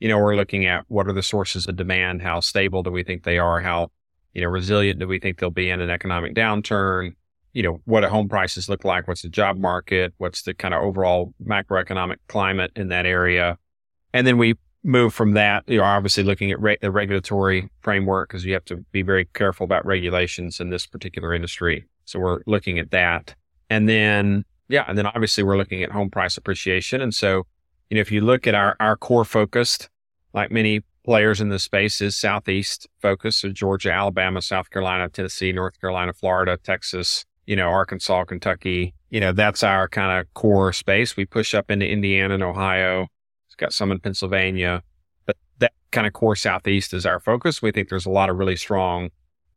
You 0.00 0.08
know, 0.08 0.18
we're 0.18 0.36
looking 0.36 0.66
at 0.66 0.84
what 0.88 1.06
are 1.06 1.12
the 1.12 1.22
sources 1.22 1.66
of 1.66 1.76
demand? 1.76 2.22
How 2.22 2.40
stable 2.40 2.82
do 2.82 2.90
we 2.90 3.02
think 3.02 3.24
they 3.24 3.38
are? 3.38 3.60
How, 3.60 3.90
you 4.34 4.42
know, 4.42 4.48
resilient 4.48 4.98
do 4.98 5.06
we 5.06 5.18
think 5.18 5.38
they'll 5.38 5.50
be 5.50 5.70
in 5.70 5.80
an 5.80 5.90
economic 5.90 6.34
downturn? 6.34 7.14
You 7.52 7.62
know, 7.62 7.80
what 7.84 8.00
do 8.00 8.08
home 8.08 8.28
prices 8.28 8.68
look 8.68 8.84
like? 8.84 9.06
What's 9.06 9.22
the 9.22 9.28
job 9.28 9.56
market? 9.56 10.12
What's 10.18 10.42
the 10.42 10.54
kind 10.54 10.74
of 10.74 10.82
overall 10.82 11.32
macroeconomic 11.44 12.16
climate 12.28 12.72
in 12.76 12.88
that 12.88 13.06
area? 13.06 13.58
And 14.12 14.26
then 14.26 14.38
we 14.38 14.54
move 14.84 15.14
from 15.14 15.32
that, 15.32 15.64
you 15.68 15.78
know, 15.78 15.84
obviously 15.84 16.24
looking 16.24 16.50
at 16.50 16.60
re- 16.60 16.78
the 16.80 16.90
regulatory 16.90 17.68
framework 17.80 18.28
because 18.28 18.44
you 18.44 18.52
have 18.52 18.64
to 18.64 18.76
be 18.90 19.02
very 19.02 19.26
careful 19.26 19.64
about 19.64 19.86
regulations 19.86 20.60
in 20.60 20.70
this 20.70 20.86
particular 20.86 21.32
industry. 21.32 21.86
So 22.04 22.18
we're 22.18 22.40
looking 22.46 22.78
at 22.78 22.90
that. 22.90 23.34
And 23.70 23.88
then 23.88 24.44
yeah. 24.72 24.84
And 24.88 24.96
then 24.96 25.06
obviously 25.06 25.44
we're 25.44 25.58
looking 25.58 25.82
at 25.82 25.90
home 25.90 26.08
price 26.08 26.38
appreciation. 26.38 27.02
And 27.02 27.14
so, 27.14 27.46
you 27.90 27.96
know, 27.96 28.00
if 28.00 28.10
you 28.10 28.22
look 28.22 28.46
at 28.46 28.54
our, 28.54 28.74
our 28.80 28.96
core 28.96 29.26
focused, 29.26 29.90
like 30.32 30.50
many 30.50 30.80
players 31.04 31.42
in 31.42 31.50
the 31.50 31.58
space 31.58 32.00
is 32.00 32.16
Southeast 32.16 32.88
focus. 33.02 33.36
So 33.36 33.50
Georgia, 33.50 33.92
Alabama, 33.92 34.40
South 34.40 34.70
Carolina, 34.70 35.10
Tennessee, 35.10 35.52
North 35.52 35.78
Carolina, 35.78 36.14
Florida, 36.14 36.56
Texas, 36.56 37.26
you 37.46 37.54
know, 37.54 37.68
Arkansas, 37.68 38.24
Kentucky, 38.24 38.94
you 39.10 39.20
know, 39.20 39.32
that's 39.32 39.62
our 39.62 39.88
kind 39.88 40.18
of 40.18 40.32
core 40.32 40.72
space. 40.72 41.18
We 41.18 41.26
push 41.26 41.52
up 41.54 41.70
into 41.70 41.86
Indiana 41.86 42.32
and 42.32 42.42
Ohio. 42.42 43.08
It's 43.48 43.56
got 43.56 43.74
some 43.74 43.92
in 43.92 44.00
Pennsylvania, 44.00 44.82
but 45.26 45.36
that 45.58 45.72
kind 45.90 46.06
of 46.06 46.14
core 46.14 46.36
Southeast 46.36 46.94
is 46.94 47.04
our 47.04 47.20
focus. 47.20 47.60
We 47.60 47.72
think 47.72 47.90
there's 47.90 48.06
a 48.06 48.10
lot 48.10 48.30
of 48.30 48.38
really 48.38 48.56
strong 48.56 49.10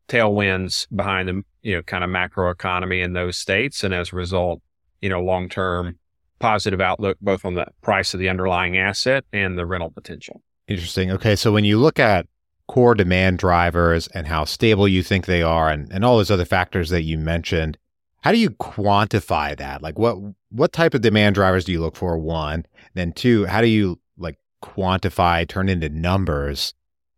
tailwinds 0.10 0.88
behind 0.94 1.30
the, 1.30 1.42
you 1.62 1.76
know, 1.76 1.84
kind 1.84 2.04
of 2.04 2.10
macro 2.10 2.50
economy 2.50 3.00
in 3.00 3.14
those 3.14 3.38
states. 3.38 3.82
And 3.82 3.94
as 3.94 4.12
a 4.12 4.18
result, 4.18 4.62
you 5.06 5.10
know, 5.10 5.22
long 5.22 5.50
term 5.50 6.00
positive 6.40 6.82
outlook, 6.82 7.16
both 7.22 7.46
on 7.46 7.54
the 7.54 7.68
price 7.84 8.16
of 8.16 8.20
the 8.20 8.28
underlying 8.28 8.76
asset 8.76 9.24
and 9.32 9.56
the 9.56 9.68
rental 9.68 9.92
potential. 9.92 10.42
Interesting. 10.68 11.12
Okay. 11.12 11.36
So 11.36 11.52
when 11.52 11.64
you 11.64 11.78
look 11.78 12.00
at 12.00 12.26
core 12.68 12.96
demand 12.96 13.38
drivers 13.38 14.08
and 14.08 14.26
how 14.26 14.46
stable 14.46 14.88
you 14.88 15.04
think 15.04 15.28
they 15.28 15.44
are 15.44 15.70
and, 15.70 15.88
and 15.92 16.04
all 16.04 16.18
those 16.18 16.32
other 16.32 16.44
factors 16.44 16.90
that 16.90 17.04
you 17.04 17.20
mentioned, 17.20 17.78
how 18.22 18.32
do 18.32 18.40
you 18.40 18.50
quantify 18.50 19.56
that? 19.56 19.84
Like 19.84 20.00
what 20.00 20.18
what 20.50 20.74
type 20.74 20.96
of 20.96 21.02
demand 21.02 21.36
drivers 21.36 21.66
do 21.66 21.72
you 21.72 21.82
look 21.82 21.96
for? 21.96 22.18
One. 22.18 22.66
Then 22.96 23.12
two, 23.12 23.46
how 23.46 23.62
do 23.62 23.68
you 23.68 24.00
like 24.18 24.40
quantify, 24.64 25.48
turn 25.48 25.70
into 25.70 25.90
numbers 25.90 26.74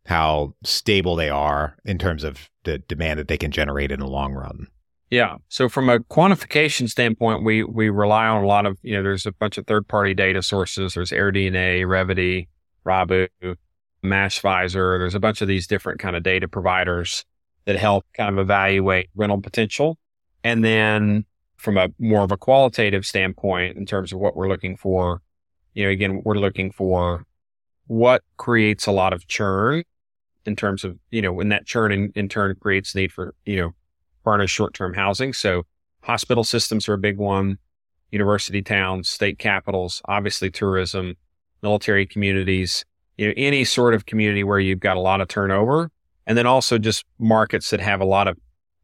how 0.08 0.54
stable 0.64 1.16
they 1.16 1.30
are 1.30 1.78
in 1.86 1.98
terms 1.98 2.26
of 2.26 2.50
the 2.64 2.80
demand 2.80 3.20
that 3.20 3.30
they 3.30 3.38
can 3.38 3.52
generate 3.52 3.92
in 3.92 4.00
the 4.00 4.08
long 4.08 4.34
run. 4.34 4.68
Yeah. 5.10 5.38
So 5.48 5.70
from 5.70 5.90
a 5.90 6.00
quantification 6.00 6.90
standpoint, 6.90 7.44
we 7.44 7.64
we 7.64 7.90
rely 7.90 8.28
on 8.28 8.44
a 8.44 8.48
lot 8.48 8.66
of, 8.66 8.78
you 8.82 8.96
know, 8.96 9.04
there's 9.04 9.26
a 9.26 9.32
bunch 9.32 9.58
of 9.58 9.66
third 9.66 9.88
party 9.88 10.14
data 10.14 10.42
sources. 10.42 10.96
There's 10.96 11.12
AirDNA, 11.12 11.86
Revity, 11.86 12.48
Rabbu, 12.86 13.28
Mashvisor. 14.04 15.00
There's 15.00 15.16
a 15.16 15.20
bunch 15.20 15.42
of 15.42 15.48
these 15.48 15.66
different 15.66 16.00
kind 16.00 16.16
of 16.16 16.24
data 16.24 16.48
providers 16.48 17.24
that 17.66 17.78
help 17.78 18.06
kind 18.14 18.30
of 18.30 18.38
evaluate 18.38 19.10
rental 19.16 19.42
potential. 19.42 19.98
And 20.44 20.64
then 20.64 21.26
from 21.56 21.78
a 21.78 21.90
more 22.00 22.22
of 22.22 22.32
a 22.32 22.38
qualitative 22.38 23.06
standpoint, 23.06 23.78
in 23.78 23.86
terms 23.86 24.12
of 24.12 24.20
what 24.20 24.36
we're 24.36 24.50
looking 24.50 24.76
for, 24.76 25.22
you 25.74 25.86
know, 25.86 25.90
again, 25.90 26.22
we're 26.24 26.36
looking 26.36 26.72
for 26.72 27.26
what 27.88 28.24
creates 28.36 28.88
a 28.88 28.92
lot 28.92 29.14
of 29.14 29.28
churn 29.28 29.84
in 30.46 30.56
terms 30.56 30.84
of, 30.84 30.98
you 31.12 31.22
know, 31.22 31.32
when 31.32 31.50
that 31.50 31.66
churn 31.66 31.92
in, 31.92 32.12
in 32.16 32.28
turn 32.28 32.56
creates 32.60 32.94
need 32.94 33.12
for, 33.12 33.34
you 33.46 33.56
know, 33.56 33.72
furnished 34.28 34.54
short-term 34.54 34.94
housing. 34.94 35.32
So 35.32 35.64
hospital 36.02 36.44
systems 36.44 36.90
are 36.90 36.96
a 36.96 36.98
big 36.98 37.18
one, 37.18 37.60
university 38.12 38.62
towns, 38.62 39.08
state 39.08 39.40
capitals, 39.40 40.02
obviously 40.04 40.52
tourism, 40.52 41.16
military 41.64 42.06
communities, 42.06 42.84
you 43.18 43.28
know, 43.28 43.34
any 43.38 43.64
sort 43.64 43.94
of 43.94 44.06
community 44.06 44.44
where 44.44 44.60
you've 44.60 44.82
got 44.82 44.98
a 44.98 45.00
lot 45.00 45.22
of 45.22 45.30
turnover. 45.30 45.90
And 46.26 46.38
then 46.38 46.46
also 46.46 46.78
just 46.78 47.06
markets 47.20 47.70
that 47.70 47.80
have 47.80 48.02
a 48.02 48.06
lot 48.06 48.28
of 48.28 48.38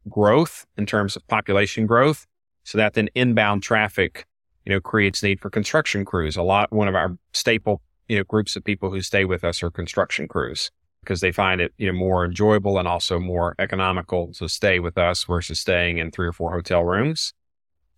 growth 0.08 0.64
in 0.78 0.86
terms 0.86 1.14
of 1.14 1.28
population 1.28 1.86
growth. 1.86 2.26
So 2.62 2.78
that 2.78 2.94
then 2.94 3.10
inbound 3.14 3.62
traffic, 3.62 4.24
you 4.64 4.72
know, 4.72 4.80
creates 4.80 5.22
need 5.22 5.40
for 5.40 5.50
construction 5.50 6.06
crews. 6.06 6.38
A 6.38 6.42
lot, 6.42 6.72
one 6.72 6.88
of 6.88 6.94
our 6.94 7.18
staple, 7.34 7.82
you 8.08 8.16
know, 8.16 8.24
groups 8.24 8.56
of 8.56 8.64
people 8.64 8.90
who 8.90 9.02
stay 9.02 9.26
with 9.26 9.44
us 9.44 9.62
are 9.62 9.70
construction 9.70 10.26
crews 10.26 10.70
because 11.04 11.20
they 11.20 11.32
find 11.32 11.60
it, 11.60 11.72
you 11.78 11.86
know, 11.86 11.98
more 11.98 12.24
enjoyable 12.24 12.78
and 12.78 12.88
also 12.88 13.18
more 13.18 13.54
economical 13.58 14.32
to 14.34 14.48
stay 14.48 14.80
with 14.80 14.98
us 14.98 15.24
versus 15.24 15.60
staying 15.60 15.98
in 15.98 16.10
three 16.10 16.26
or 16.26 16.32
four 16.32 16.52
hotel 16.52 16.82
rooms. 16.82 17.32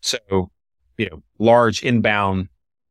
So, 0.00 0.50
you 0.98 1.08
know, 1.10 1.22
large 1.38 1.82
inbound 1.82 2.48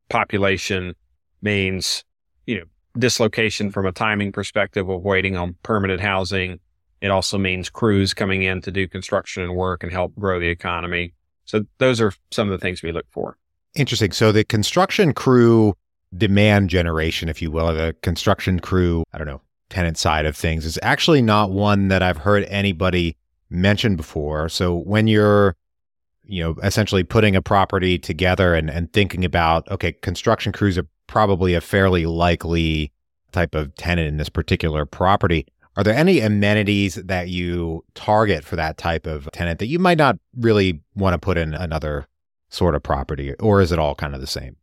population 0.09 0.95
means, 1.41 2.03
you 2.45 2.59
know, 2.59 2.65
dislocation 2.97 3.71
from 3.71 3.85
a 3.85 3.91
timing 3.91 4.31
perspective 4.31 4.89
of 4.89 5.03
waiting 5.03 5.35
on 5.35 5.55
permanent 5.63 6.01
housing. 6.01 6.59
It 7.01 7.11
also 7.11 7.37
means 7.37 7.69
crews 7.69 8.13
coming 8.13 8.43
in 8.43 8.61
to 8.61 8.71
do 8.71 8.87
construction 8.87 9.43
and 9.43 9.55
work 9.55 9.83
and 9.83 9.91
help 9.91 10.15
grow 10.15 10.39
the 10.39 10.47
economy. 10.47 11.13
So 11.45 11.65
those 11.77 12.01
are 12.01 12.13
some 12.31 12.49
of 12.49 12.51
the 12.57 12.63
things 12.63 12.81
we 12.81 12.91
look 12.91 13.05
for. 13.11 13.37
Interesting. 13.75 14.11
So 14.11 14.31
the 14.31 14.43
construction 14.43 15.13
crew 15.13 15.75
demand 16.17 16.69
generation, 16.69 17.29
if 17.29 17.41
you 17.41 17.51
will, 17.51 17.73
the 17.73 17.95
construction 18.01 18.59
crew, 18.59 19.03
I 19.13 19.17
don't 19.17 19.27
know, 19.27 19.41
tenant 19.69 19.97
side 19.97 20.25
of 20.25 20.35
things 20.35 20.65
is 20.65 20.79
actually 20.81 21.21
not 21.21 21.51
one 21.51 21.87
that 21.87 22.03
I've 22.03 22.17
heard 22.17 22.43
anybody 22.45 23.17
mention 23.49 23.95
before. 23.95 24.49
So 24.49 24.75
when 24.75 25.07
you're 25.07 25.55
you 26.27 26.43
know 26.43 26.55
essentially 26.63 27.03
putting 27.03 27.35
a 27.35 27.41
property 27.41 27.97
together 27.97 28.53
and, 28.53 28.69
and 28.69 28.91
thinking 28.93 29.23
about 29.23 29.69
okay 29.69 29.91
construction 29.91 30.51
crews 30.51 30.77
are 30.77 30.87
probably 31.07 31.53
a 31.53 31.61
fairly 31.61 32.05
likely 32.05 32.91
type 33.31 33.55
of 33.55 33.75
tenant 33.75 34.07
in 34.07 34.17
this 34.17 34.29
particular 34.29 34.85
property 34.85 35.45
are 35.77 35.83
there 35.83 35.93
any 35.93 36.21
amenities 36.21 36.95
that 36.95 37.27
you 37.27 37.83
target 37.95 38.43
for 38.43 38.55
that 38.55 38.77
type 38.77 39.05
of 39.05 39.29
tenant 39.33 39.59
that 39.59 39.67
you 39.67 39.77
might 39.77 39.97
not 39.97 40.17
really 40.37 40.81
want 40.95 41.13
to 41.13 41.17
put 41.17 41.37
in 41.37 41.53
another 41.53 42.07
sort 42.49 42.75
of 42.75 42.83
property 42.83 43.33
or 43.35 43.61
is 43.61 43.71
it 43.71 43.79
all 43.79 43.95
kind 43.95 44.15
of 44.15 44.21
the 44.21 44.27
same 44.27 44.55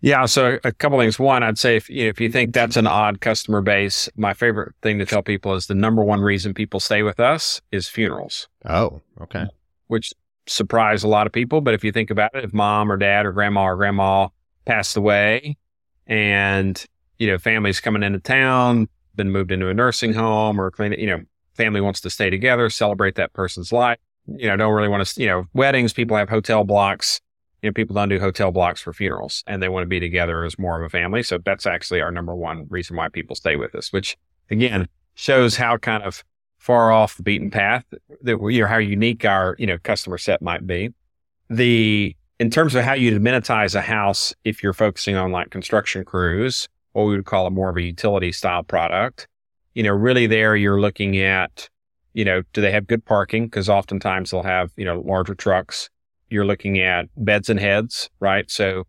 yeah. 0.00 0.26
So 0.26 0.58
a 0.64 0.72
couple 0.72 0.98
things. 0.98 1.18
One, 1.18 1.42
I'd 1.42 1.58
say 1.58 1.76
if, 1.76 1.88
if 1.90 2.20
you 2.20 2.30
think 2.30 2.52
that's 2.54 2.76
an 2.76 2.86
odd 2.86 3.20
customer 3.20 3.62
base, 3.62 4.08
my 4.16 4.34
favorite 4.34 4.74
thing 4.82 4.98
to 4.98 5.06
tell 5.06 5.22
people 5.22 5.54
is 5.54 5.66
the 5.66 5.74
number 5.74 6.04
one 6.04 6.20
reason 6.20 6.54
people 6.54 6.80
stay 6.80 7.02
with 7.02 7.20
us 7.20 7.60
is 7.72 7.88
funerals. 7.88 8.48
Oh, 8.64 9.00
okay. 9.20 9.46
Which 9.86 10.12
surprise 10.46 11.02
a 11.02 11.08
lot 11.08 11.26
of 11.26 11.32
people. 11.32 11.60
But 11.60 11.74
if 11.74 11.84
you 11.84 11.92
think 11.92 12.10
about 12.10 12.34
it, 12.34 12.44
if 12.44 12.52
mom 12.52 12.90
or 12.90 12.96
dad 12.96 13.26
or 13.26 13.32
grandma 13.32 13.64
or 13.64 13.76
grandma 13.76 14.28
passed 14.64 14.96
away 14.96 15.56
and, 16.06 16.84
you 17.18 17.26
know, 17.26 17.38
family's 17.38 17.80
coming 17.80 18.02
into 18.02 18.20
town, 18.20 18.88
been 19.14 19.30
moved 19.30 19.50
into 19.50 19.68
a 19.68 19.74
nursing 19.74 20.12
home 20.12 20.60
or, 20.60 20.72
you 20.78 21.06
know, 21.06 21.22
family 21.54 21.80
wants 21.80 22.00
to 22.02 22.10
stay 22.10 22.30
together, 22.30 22.68
celebrate 22.68 23.14
that 23.14 23.32
person's 23.32 23.72
life, 23.72 23.98
you 24.26 24.46
know, 24.46 24.56
don't 24.56 24.74
really 24.74 24.88
want 24.88 25.06
to, 25.06 25.20
you 25.20 25.26
know, 25.26 25.46
weddings, 25.54 25.92
people 25.92 26.16
have 26.16 26.28
hotel 26.28 26.64
blocks 26.64 27.20
you 27.66 27.70
know, 27.70 27.74
people 27.74 27.94
don't 27.94 28.08
do 28.08 28.20
hotel 28.20 28.52
blocks 28.52 28.80
for 28.80 28.92
funerals 28.92 29.42
and 29.48 29.60
they 29.60 29.68
want 29.68 29.82
to 29.82 29.88
be 29.88 29.98
together 29.98 30.44
as 30.44 30.56
more 30.56 30.80
of 30.80 30.86
a 30.86 30.88
family. 30.88 31.20
So 31.24 31.38
that's 31.44 31.66
actually 31.66 32.00
our 32.00 32.12
number 32.12 32.32
one 32.32 32.66
reason 32.70 32.94
why 32.94 33.08
people 33.08 33.34
stay 33.34 33.56
with 33.56 33.74
us, 33.74 33.92
which 33.92 34.16
again 34.52 34.86
shows 35.16 35.56
how 35.56 35.76
kind 35.76 36.04
of 36.04 36.22
far 36.58 36.92
off 36.92 37.16
the 37.16 37.24
beaten 37.24 37.50
path 37.50 37.84
that 38.22 38.40
we 38.40 38.62
are, 38.62 38.68
how 38.68 38.76
unique 38.76 39.24
our, 39.24 39.56
you 39.58 39.66
know, 39.66 39.78
customer 39.82 40.16
set 40.16 40.40
might 40.40 40.64
be. 40.64 40.94
The, 41.50 42.14
in 42.38 42.50
terms 42.50 42.76
of 42.76 42.84
how 42.84 42.92
you 42.92 43.18
amenitize 43.18 43.74
a 43.74 43.80
house, 43.80 44.32
if 44.44 44.62
you're 44.62 44.72
focusing 44.72 45.16
on 45.16 45.32
like 45.32 45.50
construction 45.50 46.04
crews, 46.04 46.68
what 46.92 47.06
we 47.06 47.16
would 47.16 47.26
call 47.26 47.48
it 47.48 47.50
more 47.50 47.70
of 47.70 47.76
a 47.76 47.82
utility 47.82 48.30
style 48.30 48.62
product, 48.62 49.26
you 49.74 49.82
know, 49.82 49.92
really 49.92 50.28
there 50.28 50.54
you're 50.54 50.80
looking 50.80 51.18
at, 51.18 51.68
you 52.14 52.24
know, 52.24 52.42
do 52.52 52.60
they 52.60 52.70
have 52.70 52.86
good 52.86 53.04
parking? 53.04 53.46
Because 53.46 53.68
oftentimes 53.68 54.30
they'll 54.30 54.44
have, 54.44 54.70
you 54.76 54.84
know, 54.84 55.00
larger 55.00 55.34
trucks 55.34 55.90
you're 56.28 56.46
looking 56.46 56.78
at 56.80 57.06
beds 57.16 57.48
and 57.48 57.60
heads, 57.60 58.10
right? 58.20 58.50
So, 58.50 58.84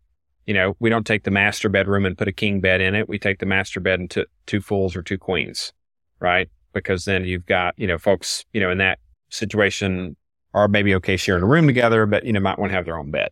you 0.46 0.54
know, 0.54 0.76
we 0.80 0.90
don't 0.90 1.06
take 1.06 1.24
the 1.24 1.32
master 1.32 1.70
bedroom 1.70 2.06
and 2.06 2.18
put 2.18 2.28
a 2.28 2.32
king 2.32 2.62
bed 2.62 2.82
in 2.82 2.96
it. 2.96 3.10
We 3.10 3.20
take 3.20 3.40
the 3.40 3.46
master 3.46 3.80
bed 3.80 4.00
into 4.00 4.26
two 4.46 4.62
fulls 4.62 4.96
or 4.96 5.04
two 5.04 5.18
queens, 5.18 5.74
right? 6.20 6.50
Because 6.74 7.06
then 7.06 7.26
you've 7.26 7.46
got, 7.46 7.74
you 7.78 7.88
know, 7.88 7.98
folks, 7.98 8.46
you 8.54 8.62
know, 8.62 8.72
in 8.72 8.78
that 8.78 9.00
situation 9.30 10.16
are 10.54 10.68
maybe 10.68 10.96
okay 10.96 11.18
sharing 11.18 11.44
a 11.44 11.48
room 11.48 11.68
together, 11.68 12.06
but, 12.06 12.26
you 12.26 12.34
know, 12.34 12.40
might 12.40 12.58
want 12.58 12.72
to 12.72 12.76
have 12.76 12.86
their 12.86 12.98
own 12.98 13.12
bed. 13.12 13.30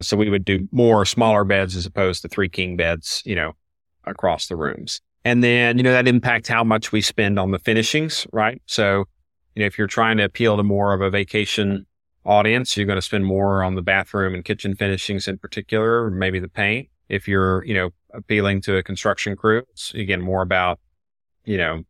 So 0.00 0.16
we 0.16 0.30
would 0.30 0.44
do 0.44 0.68
more 0.72 1.04
smaller 1.04 1.44
beds 1.44 1.76
as 1.76 1.86
opposed 1.86 2.22
to 2.22 2.28
three 2.28 2.48
king 2.48 2.76
beds, 2.76 3.22
you 3.24 3.36
know, 3.36 3.52
across 4.04 4.48
the 4.48 4.56
rooms. 4.56 5.00
And 5.24 5.42
then, 5.42 5.78
you 5.78 5.84
know, 5.84 5.92
that 5.92 6.08
impacts 6.08 6.48
how 6.48 6.64
much 6.64 6.92
we 6.92 7.00
spend 7.00 7.38
on 7.38 7.50
the 7.50 7.58
finishings, 7.58 8.26
right? 8.32 8.60
So, 8.66 9.04
you 9.54 9.60
know, 9.60 9.66
if 9.66 9.78
you're 9.78 9.86
trying 9.86 10.16
to 10.18 10.24
appeal 10.24 10.56
to 10.56 10.62
more 10.62 10.92
of 10.92 11.00
a 11.00 11.10
vacation 11.10 11.86
audience, 12.24 12.76
you're 12.76 12.86
going 12.86 12.96
to 12.96 13.02
spend 13.02 13.24
more 13.24 13.62
on 13.62 13.74
the 13.74 13.82
bathroom 13.82 14.34
and 14.34 14.44
kitchen 14.44 14.74
finishings 14.74 15.28
in 15.28 15.38
particular, 15.38 16.10
maybe 16.10 16.38
the 16.38 16.48
paint. 16.48 16.88
If 17.08 17.28
you're, 17.28 17.64
you 17.64 17.74
know, 17.74 17.90
appealing 18.12 18.62
to 18.62 18.76
a 18.76 18.82
construction 18.82 19.36
crew, 19.36 19.62
it's 19.70 19.92
again 19.94 20.20
more 20.20 20.42
about, 20.42 20.80
you 21.44 21.58
know, 21.58 21.82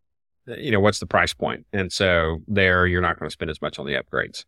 you 0.47 0.71
know, 0.71 0.81
what's 0.81 0.99
the 0.99 1.07
price 1.07 1.33
point? 1.33 1.67
And 1.73 1.93
so 1.93 2.41
there, 2.49 2.87
you're 2.87 3.01
not 3.01 3.19
going 3.19 3.29
to 3.29 3.33
spend 3.33 3.51
as 3.51 3.63
much 3.63 3.79
on 3.79 3.87
the 3.87 3.95
upgrades. 3.95 4.45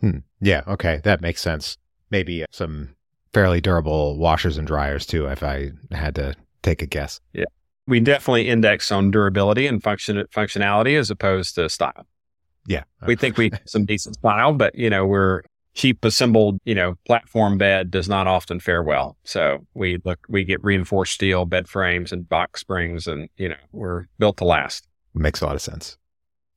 Hmm. 0.00 0.18
Yeah. 0.40 0.62
Okay. 0.66 1.00
That 1.04 1.20
makes 1.20 1.40
sense. 1.40 1.78
Maybe 2.10 2.44
some 2.50 2.94
fairly 3.32 3.60
durable 3.60 4.18
washers 4.18 4.58
and 4.58 4.66
dryers 4.66 5.06
too, 5.06 5.26
if 5.26 5.42
I 5.42 5.70
had 5.90 6.14
to 6.16 6.34
take 6.62 6.82
a 6.82 6.86
guess. 6.86 7.20
Yeah. 7.32 7.44
We 7.86 8.00
definitely 8.00 8.48
index 8.48 8.92
on 8.92 9.10
durability 9.10 9.66
and 9.66 9.82
function 9.82 10.22
functionality 10.34 10.98
as 10.98 11.10
opposed 11.10 11.54
to 11.54 11.68
style. 11.68 12.06
Yeah. 12.68 12.84
We 13.06 13.16
think 13.16 13.38
we 13.38 13.50
have 13.50 13.62
some 13.64 13.86
decent 13.86 14.16
style, 14.16 14.52
but 14.52 14.74
you 14.74 14.90
know, 14.90 15.06
we're 15.06 15.42
cheap 15.74 16.04
assembled, 16.04 16.58
you 16.64 16.74
know, 16.74 16.96
platform 17.06 17.56
bed 17.56 17.90
does 17.90 18.08
not 18.08 18.26
often 18.26 18.60
fare 18.60 18.82
well. 18.82 19.16
So 19.24 19.66
we 19.74 19.98
look, 20.04 20.18
we 20.28 20.44
get 20.44 20.62
reinforced 20.62 21.14
steel 21.14 21.46
bed 21.46 21.66
frames 21.66 22.12
and 22.12 22.28
box 22.28 22.60
springs 22.60 23.06
and, 23.06 23.28
you 23.36 23.48
know, 23.48 23.56
we're 23.72 24.06
built 24.18 24.36
to 24.38 24.44
last. 24.44 24.86
Makes 25.14 25.40
a 25.40 25.46
lot 25.46 25.54
of 25.54 25.62
sense. 25.62 25.96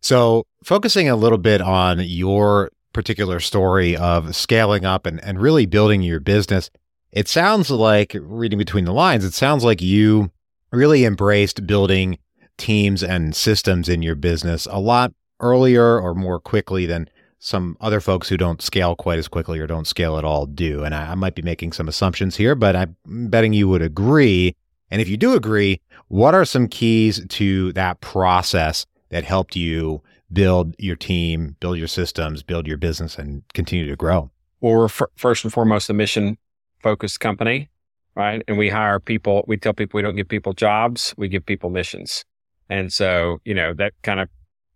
So 0.01 0.43
focusing 0.63 1.07
a 1.07 1.15
little 1.15 1.37
bit 1.37 1.61
on 1.61 1.99
your 1.99 2.71
particular 2.91 3.39
story 3.39 3.95
of 3.95 4.35
scaling 4.35 4.83
up 4.83 5.05
and, 5.05 5.23
and 5.23 5.39
really 5.39 5.65
building 5.65 6.01
your 6.01 6.19
business, 6.19 6.69
it 7.11 7.27
sounds 7.29 7.71
like 7.71 8.17
reading 8.19 8.59
between 8.59 8.85
the 8.85 8.93
lines, 8.93 9.23
it 9.23 9.33
sounds 9.33 9.63
like 9.63 9.81
you 9.81 10.31
really 10.71 11.05
embraced 11.05 11.65
building 11.65 12.17
teams 12.57 13.01
and 13.01 13.35
systems 13.35 13.89
in 13.89 14.01
your 14.01 14.15
business 14.15 14.67
a 14.69 14.79
lot 14.79 15.13
earlier 15.41 15.99
or 15.99 16.13
more 16.13 16.39
quickly 16.39 16.85
than 16.85 17.09
some 17.39 17.75
other 17.81 17.99
folks 17.99 18.29
who 18.29 18.37
don't 18.37 18.61
scale 18.61 18.95
quite 18.95 19.17
as 19.17 19.27
quickly 19.27 19.59
or 19.59 19.65
don't 19.65 19.87
scale 19.87 20.17
at 20.17 20.23
all 20.23 20.45
do. 20.45 20.83
And 20.83 20.93
I, 20.93 21.11
I, 21.11 21.15
might 21.15 21.33
be 21.33 21.41
making 21.41 21.71
some 21.71 21.87
assumptions 21.87 22.35
here, 22.35 22.53
but 22.53 22.75
I'm 22.75 22.95
betting 23.05 23.51
you 23.51 23.67
would 23.67 23.81
agree. 23.81 24.55
And 24.91 25.01
if 25.01 25.09
you 25.09 25.17
do 25.17 25.33
agree, 25.33 25.81
what 26.07 26.35
are 26.35 26.45
some 26.45 26.67
keys 26.67 27.25
to 27.27 27.73
that 27.73 27.99
process 27.99 28.85
that 29.09 29.23
helped 29.23 29.55
you 29.55 30.03
build 30.31 30.75
your 30.77 30.95
team, 30.95 31.55
build 31.59 31.77
your 31.77 31.87
systems, 31.87 32.43
build 32.43 32.67
your 32.67 32.77
business, 32.77 33.17
and 33.17 33.41
continue 33.53 33.87
to 33.87 33.95
grow? 33.95 34.29
Well, 34.59 34.73
we're 34.73 34.85
f- 34.85 35.01
first 35.15 35.43
and 35.43 35.51
foremost 35.51 35.89
a 35.89 35.93
mission 35.93 36.37
focused 36.83 37.19
company, 37.19 37.69
right? 38.15 38.43
And 38.47 38.57
we 38.57 38.69
hire 38.69 38.99
people, 38.99 39.43
we 39.47 39.57
tell 39.57 39.73
people 39.73 39.97
we 39.97 40.03
don't 40.03 40.15
give 40.15 40.27
people 40.27 40.53
jobs, 40.53 41.15
we 41.17 41.27
give 41.27 41.45
people 41.45 41.71
missions. 41.71 42.23
And 42.69 42.93
so, 42.93 43.41
you 43.45 43.53
know, 43.55 43.73
that 43.73 43.93
kind 44.03 44.19
of 44.19 44.29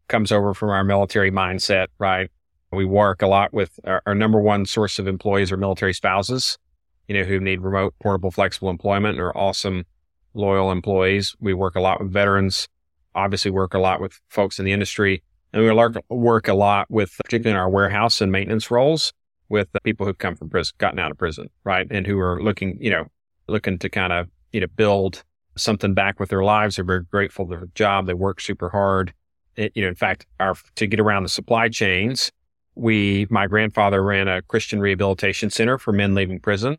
comes 0.07 0.31
over 0.31 0.53
from 0.53 0.69
our 0.69 0.83
military 0.83 1.31
mindset, 1.31 1.87
right? 1.99 2.29
We 2.71 2.85
work 2.85 3.21
a 3.21 3.27
lot 3.27 3.53
with 3.53 3.79
our, 3.85 4.01
our, 4.05 4.15
number 4.15 4.39
one 4.39 4.65
source 4.65 4.99
of 4.99 5.07
employees 5.07 5.51
are 5.51 5.57
military 5.57 5.93
spouses, 5.93 6.57
you 7.07 7.17
know, 7.17 7.23
who 7.23 7.39
need 7.39 7.61
remote, 7.61 7.95
portable, 8.01 8.31
flexible 8.31 8.69
employment 8.69 9.19
are 9.19 9.35
awesome 9.37 9.85
loyal 10.33 10.71
employees. 10.71 11.35
We 11.39 11.53
work 11.53 11.75
a 11.75 11.81
lot 11.81 12.01
with 12.01 12.11
veterans, 12.11 12.67
obviously 13.13 13.51
work 13.51 13.73
a 13.73 13.79
lot 13.79 14.01
with 14.01 14.19
folks 14.29 14.59
in 14.59 14.65
the 14.65 14.73
industry, 14.73 15.23
and 15.53 15.63
we 15.63 15.71
work 16.09 16.47
a 16.47 16.53
lot 16.53 16.91
with, 16.91 17.15
particularly 17.23 17.51
in 17.51 17.57
our 17.57 17.69
warehouse 17.69 18.19
and 18.19 18.31
maintenance 18.31 18.69
roles, 18.69 19.13
with 19.47 19.69
people 19.83 20.05
who've 20.05 20.17
come 20.17 20.35
from 20.35 20.49
prison, 20.49 20.75
gotten 20.77 20.99
out 20.99 21.11
of 21.11 21.17
prison, 21.17 21.49
right? 21.63 21.87
And 21.89 22.05
who 22.05 22.19
are 22.19 22.41
looking, 22.41 22.77
you 22.81 22.89
know, 22.89 23.05
looking 23.47 23.77
to 23.79 23.89
kind 23.89 24.11
of, 24.11 24.27
you 24.51 24.59
know, 24.59 24.67
build 24.75 25.23
something 25.55 25.93
back 25.93 26.19
with 26.19 26.29
their 26.29 26.43
lives. 26.43 26.75
They're 26.75 26.85
very 26.85 27.03
grateful 27.03 27.45
for 27.45 27.57
their 27.57 27.67
job. 27.75 28.07
They 28.07 28.13
work 28.13 28.41
super 28.41 28.69
hard. 28.69 29.13
It, 29.55 29.71
you 29.75 29.83
know, 29.83 29.89
in 29.89 29.95
fact, 29.95 30.25
our, 30.39 30.55
to 30.75 30.87
get 30.87 30.99
around 30.99 31.23
the 31.23 31.29
supply 31.29 31.69
chains, 31.69 32.31
we, 32.75 33.25
my 33.29 33.47
grandfather 33.47 34.03
ran 34.03 34.27
a 34.27 34.41
Christian 34.41 34.79
rehabilitation 34.79 35.49
center 35.49 35.77
for 35.77 35.93
men 35.93 36.13
leaving 36.13 36.39
prison. 36.39 36.77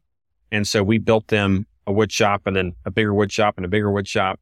And 0.52 0.66
so 0.66 0.82
we 0.82 0.98
built 0.98 1.28
them 1.28 1.66
a 1.86 1.92
wood 1.92 2.12
shop 2.12 2.42
and 2.46 2.54
then 2.54 2.74
a 2.84 2.90
bigger 2.90 3.14
wood 3.14 3.32
shop 3.32 3.54
and 3.56 3.64
a 3.64 3.68
bigger 3.68 3.90
wood 3.90 4.06
shop. 4.06 4.40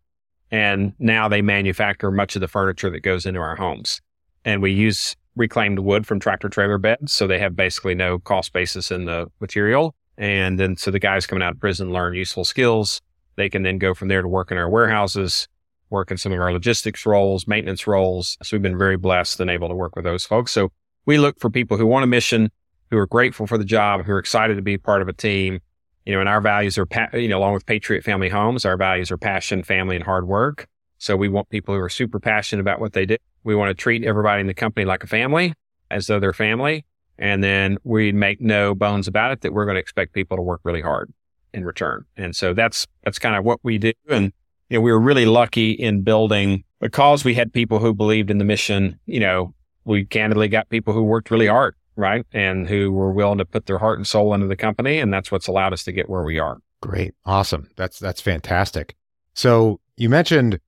And 0.50 0.92
now 0.98 1.28
they 1.28 1.42
manufacture 1.42 2.10
much 2.10 2.36
of 2.36 2.40
the 2.40 2.48
furniture 2.48 2.90
that 2.90 3.00
goes 3.00 3.26
into 3.26 3.40
our 3.40 3.56
homes. 3.56 4.00
And 4.44 4.62
we 4.62 4.72
use 4.72 5.16
reclaimed 5.36 5.80
wood 5.80 6.06
from 6.06 6.20
tractor 6.20 6.48
trailer 6.48 6.78
beds. 6.78 7.12
So 7.12 7.26
they 7.26 7.38
have 7.38 7.56
basically 7.56 7.94
no 7.94 8.18
cost 8.18 8.52
basis 8.52 8.90
in 8.90 9.04
the 9.04 9.26
material. 9.40 9.94
And 10.16 10.58
then 10.60 10.76
so 10.76 10.90
the 10.90 10.98
guys 10.98 11.26
coming 11.26 11.42
out 11.42 11.54
of 11.54 11.60
prison 11.60 11.92
learn 11.92 12.14
useful 12.14 12.44
skills. 12.44 13.00
They 13.36 13.48
can 13.48 13.62
then 13.62 13.78
go 13.78 13.94
from 13.94 14.08
there 14.08 14.22
to 14.22 14.28
work 14.28 14.52
in 14.52 14.58
our 14.58 14.68
warehouses, 14.68 15.48
work 15.90 16.10
in 16.10 16.16
some 16.16 16.32
of 16.32 16.40
our 16.40 16.52
logistics 16.52 17.06
roles, 17.06 17.46
maintenance 17.46 17.86
roles. 17.86 18.36
So 18.42 18.56
we've 18.56 18.62
been 18.62 18.78
very 18.78 18.96
blessed 18.96 19.40
and 19.40 19.50
able 19.50 19.68
to 19.68 19.74
work 19.74 19.96
with 19.96 20.04
those 20.04 20.24
folks. 20.24 20.52
So 20.52 20.70
we 21.06 21.18
look 21.18 21.38
for 21.38 21.50
people 21.50 21.76
who 21.76 21.86
want 21.86 22.04
a 22.04 22.06
mission, 22.06 22.50
who 22.90 22.98
are 22.98 23.06
grateful 23.06 23.46
for 23.46 23.58
the 23.58 23.64
job, 23.64 24.04
who 24.04 24.12
are 24.12 24.18
excited 24.18 24.56
to 24.56 24.62
be 24.62 24.78
part 24.78 25.02
of 25.02 25.08
a 25.08 25.12
team. 25.12 25.60
You 26.06 26.12
know, 26.14 26.20
and 26.20 26.28
our 26.28 26.42
values 26.42 26.76
are, 26.76 26.86
you 27.14 27.28
know, 27.28 27.38
along 27.38 27.54
with 27.54 27.64
Patriot 27.64 28.04
Family 28.04 28.28
Homes, 28.28 28.66
our 28.66 28.76
values 28.76 29.10
are 29.10 29.16
passion, 29.16 29.62
family, 29.62 29.96
and 29.96 30.04
hard 30.04 30.28
work. 30.28 30.66
So 30.98 31.16
we 31.16 31.28
want 31.28 31.48
people 31.48 31.74
who 31.74 31.80
are 31.80 31.88
super 31.88 32.20
passionate 32.20 32.60
about 32.60 32.78
what 32.78 32.92
they 32.92 33.06
do. 33.06 33.16
We 33.42 33.54
want 33.54 33.70
to 33.70 33.74
treat 33.74 34.04
everybody 34.04 34.40
in 34.42 34.46
the 34.46 34.54
company 34.54 34.84
like 34.84 35.02
a 35.02 35.06
family, 35.06 35.54
as 35.90 36.06
though 36.06 36.20
they're 36.20 36.34
family. 36.34 36.84
And 37.18 37.42
then 37.42 37.78
we 37.84 38.12
make 38.12 38.40
no 38.40 38.74
bones 38.74 39.08
about 39.08 39.32
it 39.32 39.40
that 39.42 39.52
we're 39.52 39.64
going 39.64 39.76
to 39.76 39.80
expect 39.80 40.12
people 40.12 40.36
to 40.36 40.42
work 40.42 40.60
really 40.64 40.82
hard 40.82 41.12
in 41.54 41.64
return. 41.64 42.04
And 42.16 42.36
so 42.36 42.52
that's, 42.52 42.86
that's 43.02 43.18
kind 43.18 43.36
of 43.36 43.44
what 43.44 43.60
we 43.62 43.78
do. 43.78 43.92
And, 44.10 44.32
you 44.74 44.80
know, 44.80 44.82
we 44.82 44.90
were 44.90 44.98
really 44.98 45.24
lucky 45.24 45.70
in 45.70 46.02
building 46.02 46.64
because 46.80 47.24
we 47.24 47.32
had 47.32 47.52
people 47.52 47.78
who 47.78 47.94
believed 47.94 48.28
in 48.28 48.38
the 48.38 48.44
mission, 48.44 48.98
you 49.06 49.20
know, 49.20 49.54
we 49.84 50.04
candidly 50.04 50.48
got 50.48 50.68
people 50.68 50.92
who 50.92 51.04
worked 51.04 51.30
really 51.30 51.46
hard, 51.46 51.76
right? 51.94 52.26
And 52.32 52.68
who 52.68 52.90
were 52.90 53.12
willing 53.12 53.38
to 53.38 53.44
put 53.44 53.66
their 53.66 53.78
heart 53.78 54.00
and 54.00 54.06
soul 54.06 54.34
into 54.34 54.48
the 54.48 54.56
company. 54.56 54.98
And 54.98 55.14
that's 55.14 55.30
what's 55.30 55.46
allowed 55.46 55.72
us 55.72 55.84
to 55.84 55.92
get 55.92 56.10
where 56.10 56.24
we 56.24 56.40
are. 56.40 56.58
Great. 56.82 57.14
Awesome. 57.24 57.70
That's, 57.76 58.00
that's 58.00 58.20
fantastic. 58.20 58.96
So 59.34 59.78
you 59.96 60.08
mentioned 60.08 60.58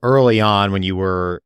early 0.00 0.40
on 0.40 0.70
when 0.70 0.84
you 0.84 0.94
were, 0.94 1.42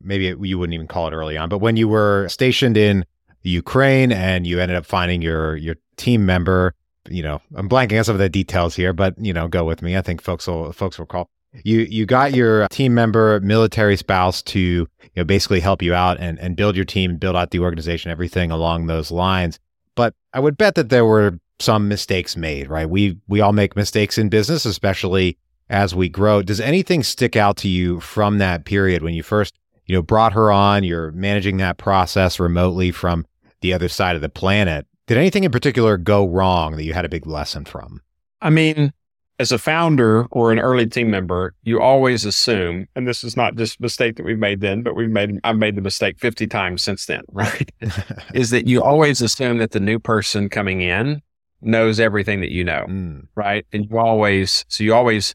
maybe 0.00 0.32
you 0.46 0.56
wouldn't 0.56 0.74
even 0.74 0.86
call 0.86 1.08
it 1.08 1.12
early 1.12 1.36
on, 1.36 1.48
but 1.48 1.58
when 1.58 1.76
you 1.76 1.88
were 1.88 2.28
stationed 2.28 2.76
in 2.76 3.04
the 3.42 3.50
Ukraine 3.50 4.12
and 4.12 4.46
you 4.46 4.60
ended 4.60 4.76
up 4.76 4.86
finding 4.86 5.22
your, 5.22 5.56
your 5.56 5.74
team 5.96 6.24
member, 6.24 6.76
you 7.10 7.24
know, 7.24 7.42
I'm 7.56 7.68
blanking 7.68 7.98
on 7.98 8.04
some 8.04 8.14
of 8.14 8.20
the 8.20 8.28
details 8.28 8.76
here, 8.76 8.92
but 8.92 9.16
you 9.18 9.32
know, 9.32 9.48
go 9.48 9.64
with 9.64 9.82
me. 9.82 9.96
I 9.96 10.02
think 10.02 10.22
folks 10.22 10.46
will, 10.46 10.72
folks 10.72 11.00
will 11.00 11.06
call 11.06 11.30
you 11.62 11.80
you 11.80 12.06
got 12.06 12.34
your 12.34 12.66
team 12.68 12.94
member 12.94 13.40
military 13.40 13.96
spouse 13.96 14.42
to 14.42 14.58
you 14.58 14.88
know 15.16 15.24
basically 15.24 15.60
help 15.60 15.82
you 15.82 15.94
out 15.94 16.18
and 16.18 16.38
and 16.38 16.56
build 16.56 16.74
your 16.74 16.84
team 16.84 17.16
build 17.16 17.36
out 17.36 17.50
the 17.50 17.60
organization 17.60 18.10
everything 18.10 18.50
along 18.50 18.86
those 18.86 19.10
lines. 19.10 19.58
But 19.94 20.14
i 20.32 20.40
would 20.40 20.56
bet 20.56 20.74
that 20.74 20.88
there 20.88 21.04
were 21.04 21.38
some 21.60 21.86
mistakes 21.86 22.36
made 22.36 22.68
right? 22.68 22.88
We 22.88 23.18
we 23.28 23.40
all 23.40 23.52
make 23.52 23.76
mistakes 23.76 24.18
in 24.18 24.28
business 24.28 24.64
especially 24.64 25.38
as 25.70 25.94
we 25.94 26.08
grow. 26.08 26.42
Does 26.42 26.60
anything 26.60 27.02
stick 27.02 27.36
out 27.36 27.56
to 27.58 27.68
you 27.68 28.00
from 28.00 28.38
that 28.38 28.64
period 28.64 29.02
when 29.02 29.14
you 29.14 29.22
first 29.22 29.54
you 29.86 29.94
know 29.94 30.02
brought 30.02 30.32
her 30.32 30.50
on? 30.50 30.82
You're 30.82 31.12
managing 31.12 31.58
that 31.58 31.78
process 31.78 32.40
remotely 32.40 32.90
from 32.90 33.26
the 33.60 33.72
other 33.72 33.88
side 33.88 34.16
of 34.16 34.22
the 34.22 34.28
planet. 34.28 34.86
Did 35.06 35.18
anything 35.18 35.44
in 35.44 35.52
particular 35.52 35.98
go 35.98 36.26
wrong 36.26 36.76
that 36.76 36.84
you 36.84 36.94
had 36.94 37.04
a 37.04 37.10
big 37.10 37.26
lesson 37.26 37.64
from? 37.64 38.00
I 38.40 38.50
mean 38.50 38.92
as 39.38 39.50
a 39.50 39.58
founder 39.58 40.26
or 40.30 40.52
an 40.52 40.58
early 40.58 40.86
team 40.86 41.10
member, 41.10 41.54
you 41.62 41.80
always 41.80 42.24
assume, 42.24 42.86
and 42.94 43.08
this 43.08 43.24
is 43.24 43.36
not 43.36 43.56
just 43.56 43.78
a 43.78 43.82
mistake 43.82 44.16
that 44.16 44.24
we've 44.24 44.38
made 44.38 44.60
then, 44.60 44.82
but 44.82 44.94
we've 44.94 45.10
made, 45.10 45.40
I've 45.42 45.56
made 45.56 45.74
the 45.74 45.82
mistake 45.82 46.18
50 46.18 46.46
times 46.46 46.82
since 46.82 47.06
then, 47.06 47.22
right? 47.32 47.70
is 48.34 48.50
that 48.50 48.66
you 48.66 48.82
always 48.82 49.20
assume 49.20 49.58
that 49.58 49.72
the 49.72 49.80
new 49.80 49.98
person 49.98 50.48
coming 50.48 50.82
in 50.82 51.20
knows 51.60 51.98
everything 51.98 52.40
that 52.42 52.52
you 52.52 52.62
know, 52.62 52.86
mm. 52.88 53.26
right? 53.34 53.66
And 53.72 53.86
you 53.90 53.98
always, 53.98 54.64
so 54.68 54.84
you 54.84 54.94
always 54.94 55.34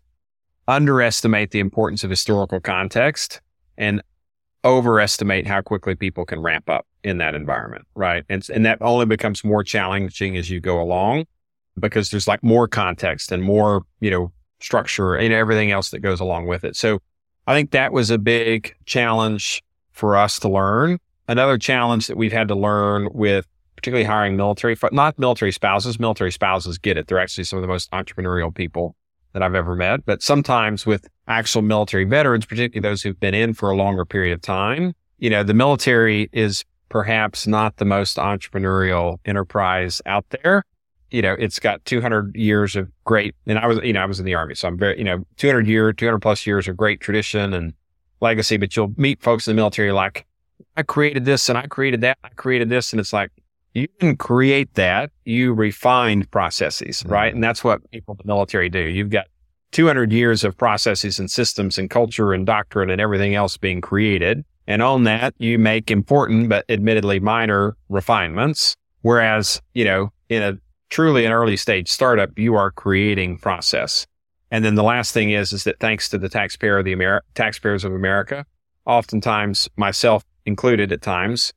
underestimate 0.67 1.51
the 1.51 1.59
importance 1.59 2.03
of 2.03 2.09
historical 2.09 2.59
context 2.59 3.41
and 3.77 4.01
overestimate 4.63 5.47
how 5.47 5.61
quickly 5.61 5.95
people 5.95 6.25
can 6.25 6.41
ramp 6.41 6.69
up 6.69 6.85
in 7.03 7.17
that 7.17 7.33
environment, 7.33 7.85
right? 7.95 8.23
And, 8.29 8.47
and 8.53 8.65
that 8.65 8.77
only 8.81 9.05
becomes 9.05 9.43
more 9.43 9.63
challenging 9.63 10.37
as 10.37 10.49
you 10.49 10.59
go 10.59 10.81
along 10.81 11.25
because 11.79 12.11
there's 12.11 12.27
like 12.27 12.43
more 12.43 12.67
context 12.67 13.31
and 13.31 13.43
more, 13.43 13.83
you 13.99 14.11
know, 14.11 14.31
structure 14.61 15.15
and 15.15 15.33
everything 15.33 15.71
else 15.71 15.89
that 15.91 15.99
goes 15.99 16.19
along 16.19 16.47
with 16.47 16.63
it. 16.63 16.75
So 16.75 16.99
I 17.47 17.55
think 17.55 17.71
that 17.71 17.93
was 17.93 18.09
a 18.09 18.17
big 18.17 18.75
challenge 18.85 19.63
for 19.91 20.15
us 20.15 20.39
to 20.39 20.49
learn. 20.49 20.99
Another 21.27 21.57
challenge 21.57 22.07
that 22.07 22.17
we've 22.17 22.31
had 22.31 22.47
to 22.49 22.55
learn 22.55 23.09
with 23.13 23.45
particularly 23.75 24.03
hiring 24.03 24.35
military, 24.35 24.75
not 24.91 25.17
military 25.17 25.51
spouses, 25.51 25.99
military 25.99 26.31
spouses 26.31 26.77
get 26.77 26.97
it. 26.97 27.07
They're 27.07 27.19
actually 27.19 27.45
some 27.45 27.57
of 27.57 27.61
the 27.61 27.67
most 27.67 27.89
entrepreneurial 27.91 28.53
people 28.53 28.95
that 29.33 29.41
I've 29.41 29.55
ever 29.55 29.75
met. 29.75 30.05
But 30.05 30.21
sometimes 30.21 30.85
with 30.85 31.07
actual 31.27 31.61
military 31.61 32.03
veterans, 32.03 32.45
particularly 32.45 32.81
those 32.81 33.01
who've 33.01 33.19
been 33.19 33.35
in 33.35 33.53
for 33.53 33.69
a 33.69 33.75
longer 33.75 34.05
period 34.05 34.33
of 34.33 34.41
time, 34.41 34.93
you 35.17 35.29
know, 35.29 35.43
the 35.43 35.53
military 35.53 36.29
is 36.33 36.65
perhaps 36.89 37.47
not 37.47 37.77
the 37.77 37.85
most 37.85 38.17
entrepreneurial 38.17 39.17
enterprise 39.25 40.01
out 40.05 40.25
there 40.43 40.63
you 41.11 41.21
know, 41.21 41.35
it's 41.37 41.59
got 41.59 41.83
200 41.85 42.35
years 42.35 42.75
of 42.75 42.89
great, 43.03 43.35
and 43.45 43.57
I 43.59 43.67
was, 43.67 43.79
you 43.83 43.93
know, 43.93 44.01
I 44.01 44.05
was 44.05 44.19
in 44.19 44.25
the 44.25 44.35
army, 44.35 44.55
so 44.55 44.67
I'm 44.67 44.77
very, 44.77 44.97
you 44.97 45.03
know, 45.03 45.25
200 45.37 45.67
year, 45.67 45.91
200 45.93 46.19
plus 46.19 46.45
years 46.45 46.67
of 46.67 46.77
great 46.77 46.99
tradition 46.99 47.53
and 47.53 47.73
legacy. 48.21 48.57
But 48.57 48.75
you'll 48.75 48.93
meet 48.97 49.21
folks 49.21 49.47
in 49.47 49.55
the 49.55 49.55
military 49.55 49.91
like, 49.91 50.25
I 50.75 50.83
created 50.83 51.25
this 51.25 51.49
and 51.49 51.57
I 51.57 51.67
created 51.67 52.01
that, 52.01 52.17
I 52.23 52.29
created 52.29 52.69
this, 52.69 52.93
and 52.93 52.99
it's 52.99 53.13
like 53.13 53.31
you 53.73 53.87
didn't 53.99 54.17
create 54.17 54.73
that, 54.75 55.11
you 55.25 55.53
refined 55.53 56.29
processes, 56.31 56.99
mm-hmm. 56.99 57.11
right? 57.11 57.33
And 57.33 57.43
that's 57.43 57.63
what 57.63 57.89
people 57.91 58.13
in 58.13 58.17
the 58.23 58.27
military 58.27 58.69
do. 58.69 58.79
You've 58.79 59.09
got 59.09 59.27
200 59.71 60.11
years 60.11 60.43
of 60.43 60.57
processes 60.57 61.19
and 61.19 61.29
systems 61.29 61.77
and 61.77 61.89
culture 61.89 62.33
and 62.33 62.45
doctrine 62.45 62.89
and 62.89 62.99
everything 62.99 63.35
else 63.35 63.57
being 63.57 63.81
created. 63.81 64.43
And 64.67 64.81
on 64.81 65.03
that, 65.03 65.33
you 65.37 65.59
make 65.59 65.91
important 65.91 66.49
but 66.49 66.65
admittedly 66.69 67.19
minor 67.19 67.75
refinements. 67.89 68.75
Whereas, 69.01 69.61
you 69.73 69.85
know, 69.85 70.11
in 70.29 70.43
a 70.43 70.57
truly 70.89 71.25
an 71.25 71.31
early 71.31 71.57
stage 71.57 71.89
startup, 71.89 72.37
you 72.37 72.55
are 72.55 72.71
creating 72.71 73.37
process. 73.37 74.05
And 74.51 74.65
then 74.65 74.75
the 74.75 74.83
last 74.83 75.13
thing 75.13 75.31
is, 75.31 75.53
is 75.53 75.63
that 75.63 75.79
thanks 75.79 76.09
to 76.09 76.17
the 76.17 76.29
taxpayer 76.29 76.79
of 76.79 76.85
the 76.85 76.95
Ameri- 76.95 77.21
taxpayers 77.35 77.83
of 77.83 77.93
America, 77.93 78.45
oftentimes 78.85 79.69
myself 79.75 80.23
included 80.45 80.91
at 80.91 81.01
times, 81.01 81.53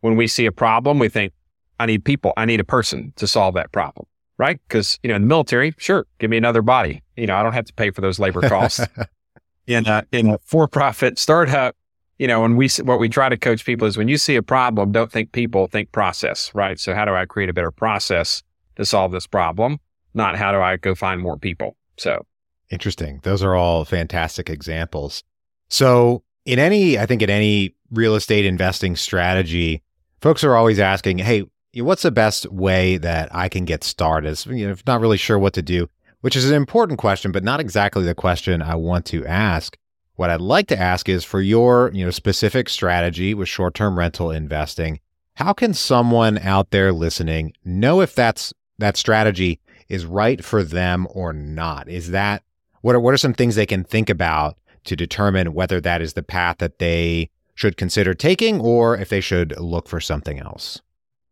when 0.00 0.16
we 0.16 0.26
see 0.26 0.46
a 0.46 0.52
problem, 0.52 0.98
we 0.98 1.08
think, 1.08 1.32
I 1.80 1.86
need 1.86 2.04
people. 2.04 2.32
I 2.36 2.44
need 2.44 2.60
a 2.60 2.64
person 2.64 3.12
to 3.16 3.26
solve 3.26 3.54
that 3.54 3.72
problem. 3.72 4.06
Right. 4.38 4.60
Cause, 4.68 4.98
you 5.02 5.08
know, 5.08 5.16
in 5.16 5.22
the 5.22 5.28
military, 5.28 5.74
sure, 5.78 6.06
give 6.18 6.30
me 6.30 6.36
another 6.36 6.62
body. 6.62 7.02
You 7.16 7.26
know, 7.26 7.36
I 7.36 7.42
don't 7.42 7.54
have 7.54 7.64
to 7.64 7.72
pay 7.72 7.90
for 7.90 8.02
those 8.02 8.18
labor 8.18 8.42
costs. 8.42 8.80
in 9.66 9.86
a, 9.86 10.04
in 10.12 10.28
a 10.28 10.38
for 10.44 10.68
profit 10.68 11.18
startup, 11.18 11.74
you 12.18 12.26
know, 12.26 12.42
when 12.42 12.56
we, 12.56 12.68
what 12.82 13.00
we 13.00 13.08
try 13.08 13.28
to 13.30 13.36
coach 13.36 13.64
people 13.64 13.88
is 13.88 13.96
when 13.96 14.08
you 14.08 14.18
see 14.18 14.36
a 14.36 14.42
problem, 14.42 14.92
don't 14.92 15.10
think 15.10 15.32
people, 15.32 15.66
think 15.66 15.90
process. 15.90 16.54
Right. 16.54 16.78
So 16.78 16.94
how 16.94 17.06
do 17.06 17.14
I 17.14 17.24
create 17.24 17.48
a 17.48 17.54
better 17.54 17.70
process 17.70 18.42
to 18.76 18.84
solve 18.84 19.12
this 19.12 19.26
problem, 19.26 19.78
not 20.14 20.36
how 20.36 20.52
do 20.52 20.60
I 20.60 20.76
go 20.76 20.94
find 20.94 21.20
more 21.20 21.36
people. 21.36 21.76
So 21.96 22.24
interesting. 22.70 23.20
Those 23.22 23.42
are 23.42 23.54
all 23.54 23.84
fantastic 23.84 24.50
examples. 24.50 25.22
So 25.68 26.22
in 26.44 26.58
any, 26.58 26.98
I 26.98 27.06
think 27.06 27.22
in 27.22 27.30
any 27.30 27.74
real 27.90 28.14
estate 28.14 28.44
investing 28.44 28.96
strategy, 28.96 29.82
folks 30.20 30.44
are 30.44 30.56
always 30.56 30.78
asking, 30.78 31.18
Hey, 31.18 31.44
what's 31.74 32.02
the 32.02 32.10
best 32.10 32.50
way 32.50 32.96
that 32.98 33.34
I 33.34 33.48
can 33.48 33.64
get 33.64 33.84
started? 33.84 34.44
You 34.46 34.66
know, 34.66 34.72
if 34.72 34.86
not 34.86 35.00
really 35.00 35.16
sure 35.16 35.38
what 35.38 35.54
to 35.54 35.62
do, 35.62 35.88
which 36.20 36.36
is 36.36 36.48
an 36.48 36.56
important 36.56 36.98
question, 36.98 37.32
but 37.32 37.44
not 37.44 37.60
exactly 37.60 38.04
the 38.04 38.14
question 38.14 38.62
I 38.62 38.76
want 38.76 39.06
to 39.06 39.26
ask. 39.26 39.76
What 40.14 40.30
I'd 40.30 40.40
like 40.40 40.66
to 40.68 40.78
ask 40.78 41.10
is 41.10 41.24
for 41.24 41.42
your, 41.42 41.90
you 41.92 42.04
know, 42.04 42.10
specific 42.10 42.70
strategy 42.70 43.34
with 43.34 43.50
short-term 43.50 43.98
rental 43.98 44.30
investing, 44.30 45.00
how 45.34 45.52
can 45.52 45.74
someone 45.74 46.38
out 46.38 46.70
there 46.70 46.90
listening 46.90 47.52
know 47.64 48.00
if 48.00 48.14
that's 48.14 48.54
that 48.78 48.96
strategy 48.96 49.60
is 49.88 50.04
right 50.04 50.44
for 50.44 50.62
them 50.62 51.06
or 51.10 51.32
not? 51.32 51.88
Is 51.88 52.10
that 52.10 52.42
what 52.82 52.94
are, 52.94 53.00
what 53.00 53.14
are 53.14 53.18
some 53.18 53.34
things 53.34 53.54
they 53.54 53.66
can 53.66 53.84
think 53.84 54.10
about 54.10 54.56
to 54.84 54.96
determine 54.96 55.54
whether 55.54 55.80
that 55.80 56.00
is 56.00 56.12
the 56.12 56.22
path 56.22 56.58
that 56.58 56.78
they 56.78 57.30
should 57.54 57.76
consider 57.76 58.14
taking 58.14 58.60
or 58.60 58.96
if 58.96 59.08
they 59.08 59.20
should 59.20 59.58
look 59.58 59.88
for 59.88 60.00
something 60.00 60.38
else? 60.38 60.80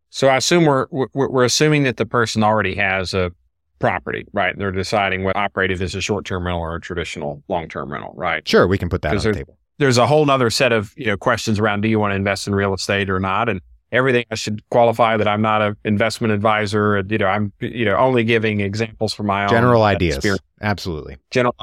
So 0.09 0.29
I 0.29 0.37
assume 0.37 0.65
we're 0.65 0.87
we're 1.13 1.43
assuming 1.43 1.83
that 1.83 1.97
the 1.97 2.05
person 2.05 2.41
already 2.41 2.75
has 2.75 3.13
a 3.13 3.31
property, 3.79 4.25
right? 4.31 4.57
They're 4.57 4.71
deciding 4.71 5.23
what 5.23 5.35
operated 5.35 5.81
as 5.81 5.93
a 5.93 6.01
short 6.01 6.25
term 6.25 6.45
rental 6.45 6.61
or 6.61 6.75
a 6.75 6.81
traditional 6.81 7.43
long 7.49 7.67
term 7.67 7.91
rental, 7.91 8.13
right? 8.15 8.47
Sure, 8.47 8.67
we 8.67 8.77
can 8.77 8.89
put 8.89 9.01
that 9.01 9.11
on 9.11 9.17
the 9.17 9.33
table. 9.33 9.57
There's 9.77 9.97
a 9.97 10.07
whole 10.07 10.29
other 10.31 10.49
set 10.49 10.71
of 10.71 10.93
you 10.95 11.07
know 11.07 11.17
questions 11.17 11.59
around 11.59 11.81
do 11.81 11.89
you 11.89 11.99
want 11.99 12.11
to 12.11 12.15
invest 12.15 12.47
in 12.47 12.55
real 12.55 12.73
estate 12.73 13.09
or 13.09 13.19
not, 13.19 13.49
and 13.49 13.59
everything 13.95 14.25
I 14.29 14.35
should 14.35 14.67
qualify 14.69 15.17
that 15.17 15.27
I'm 15.27 15.41
not 15.41 15.61
an 15.61 15.75
investment 15.85 16.33
advisor. 16.33 17.03
You 17.07 17.17
know, 17.17 17.27
I'm 17.27 17.53
you 17.59 17.85
know 17.85 17.95
only 17.95 18.23
giving 18.23 18.59
examples 18.59 19.13
from 19.13 19.27
my 19.27 19.47
general 19.47 19.81
own 19.81 19.87
ideas. 19.87 20.17
Experience. 20.17 20.43
Absolutely, 20.61 21.17
general. 21.31 21.55